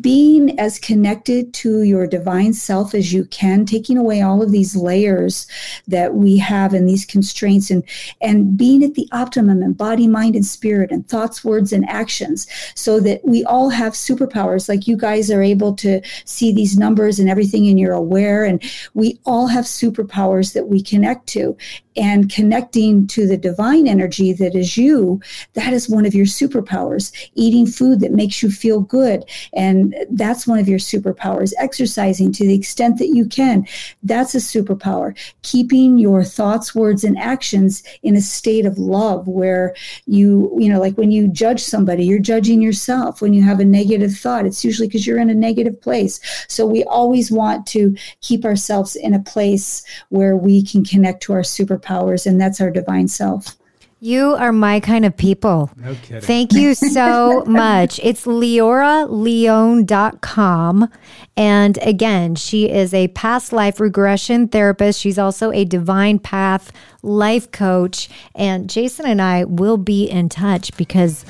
being 0.00 0.58
as 0.58 0.78
connected 0.78 1.52
to 1.54 1.82
your 1.82 2.06
divine 2.06 2.52
self 2.52 2.94
as 2.94 3.12
you 3.12 3.24
can, 3.26 3.64
taking 3.64 3.98
away 3.98 4.20
all 4.22 4.42
of 4.42 4.52
these 4.52 4.76
layers 4.76 5.46
that 5.88 6.14
we 6.14 6.36
have 6.38 6.72
and 6.72 6.88
these 6.88 7.04
constraints 7.04 7.70
and 7.70 7.82
and 8.20 8.56
being 8.56 8.84
at 8.84 8.94
the 8.94 9.08
optimum 9.12 9.62
in 9.62 9.72
body, 9.72 10.06
mind, 10.06 10.36
and 10.36 10.46
spirit 10.46 10.90
and 10.90 11.08
thoughts, 11.08 11.44
words, 11.44 11.72
and 11.72 11.88
actions 11.88 12.46
so 12.74 13.00
that 13.00 13.20
we 13.24 13.44
all 13.44 13.70
have 13.70 13.92
superpowers. 13.94 14.68
Like 14.68 14.86
you 14.86 14.96
guys 14.96 15.30
are 15.30 15.42
able 15.42 15.74
to 15.76 16.00
see 16.24 16.52
these 16.52 16.76
numbers 16.76 17.18
and 17.18 17.28
everything 17.28 17.66
and 17.68 17.78
you're 17.78 17.92
aware 17.92 18.44
and 18.44 18.62
we 18.94 19.18
all 19.24 19.46
have 19.46 19.64
superpowers 19.64 20.52
that 20.54 20.68
we 20.68 20.82
connect 20.82 21.26
to 21.28 21.56
and 21.96 22.30
connecting 22.30 23.06
to 23.08 23.26
the 23.26 23.36
divine 23.36 23.86
energy 23.86 24.32
that 24.32 24.54
is 24.54 24.76
you, 24.76 25.20
that 25.54 25.72
is 25.72 25.88
one 25.88 26.06
of 26.06 26.14
your 26.14 26.26
superpowers. 26.26 27.12
Eating 27.34 27.66
food 27.66 28.00
that 28.00 28.12
makes 28.12 28.42
you 28.42 28.50
feel 28.50 28.80
good, 28.80 29.24
and 29.52 29.94
that's 30.10 30.46
one 30.46 30.58
of 30.58 30.68
your 30.68 30.78
superpowers. 30.78 31.52
Exercising 31.58 32.32
to 32.32 32.46
the 32.46 32.54
extent 32.54 32.98
that 32.98 33.08
you 33.08 33.26
can, 33.26 33.66
that's 34.02 34.34
a 34.34 34.38
superpower. 34.38 35.16
Keeping 35.42 35.98
your 35.98 36.24
thoughts, 36.24 36.74
words, 36.74 37.04
and 37.04 37.18
actions 37.18 37.82
in 38.02 38.16
a 38.16 38.20
state 38.20 38.64
of 38.64 38.78
love 38.78 39.28
where 39.28 39.74
you, 40.06 40.54
you 40.58 40.68
know, 40.68 40.80
like 40.80 40.96
when 40.96 41.10
you 41.10 41.28
judge 41.28 41.60
somebody, 41.60 42.04
you're 42.04 42.18
judging 42.18 42.62
yourself. 42.62 43.20
When 43.20 43.34
you 43.34 43.42
have 43.42 43.60
a 43.60 43.64
negative 43.64 44.16
thought, 44.16 44.46
it's 44.46 44.64
usually 44.64 44.88
because 44.88 45.06
you're 45.06 45.18
in 45.18 45.30
a 45.30 45.34
negative 45.34 45.80
place. 45.80 46.20
So 46.48 46.66
we 46.66 46.84
always 46.84 47.30
want 47.30 47.66
to 47.68 47.94
keep 48.20 48.44
ourselves 48.44 48.96
in 48.96 49.14
a 49.14 49.20
place 49.20 49.82
where 50.08 50.36
we 50.36 50.62
can 50.62 50.84
connect 50.84 51.22
to 51.24 51.32
our 51.34 51.40
superpowers 51.40 51.81
powers, 51.82 52.26
and 52.26 52.40
that's 52.40 52.60
our 52.60 52.70
divine 52.70 53.08
self. 53.08 53.56
You 54.00 54.34
are 54.34 54.52
my 54.52 54.80
kind 54.80 55.04
of 55.04 55.16
people. 55.16 55.70
No 55.76 55.94
kidding. 56.02 56.22
Thank 56.22 56.52
you 56.54 56.74
so 56.74 57.44
much. 57.46 58.00
It's 58.02 58.26
leoraleone.com. 58.26 60.88
And 61.36 61.78
again, 61.82 62.34
she 62.34 62.68
is 62.68 62.92
a 62.92 63.06
past 63.08 63.52
life 63.52 63.78
regression 63.78 64.48
therapist. 64.48 64.98
She's 65.00 65.18
also 65.20 65.52
a 65.52 65.64
divine 65.64 66.18
path 66.18 66.72
life 67.02 67.52
coach. 67.52 68.08
And 68.34 68.68
Jason 68.68 69.06
and 69.06 69.22
I 69.22 69.44
will 69.44 69.76
be 69.76 70.10
in 70.10 70.28
touch 70.28 70.76
because 70.76 71.24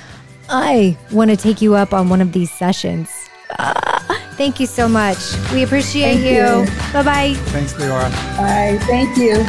I 0.49 0.97
want 1.13 1.31
to 1.31 1.37
take 1.37 1.61
you 1.61 1.75
up 1.75 1.93
on 1.93 2.09
one 2.09 2.23
of 2.23 2.33
these 2.33 2.51
sessions. 2.51 3.11
Ah, 3.59 4.33
thank 4.37 4.59
you 4.59 4.67
so 4.67 4.89
much. 4.89 5.19
We 5.53 5.63
appreciate 5.63 6.23
Thank 6.23 6.25
you. 6.25 6.65
you. 6.65 6.71
Bye 6.95 7.03
bye. 7.03 7.35
Thanks, 7.51 7.75
Leora. 7.75 8.11
Bye. 8.39 8.79
Thank 8.87 9.19
you. 9.19 9.45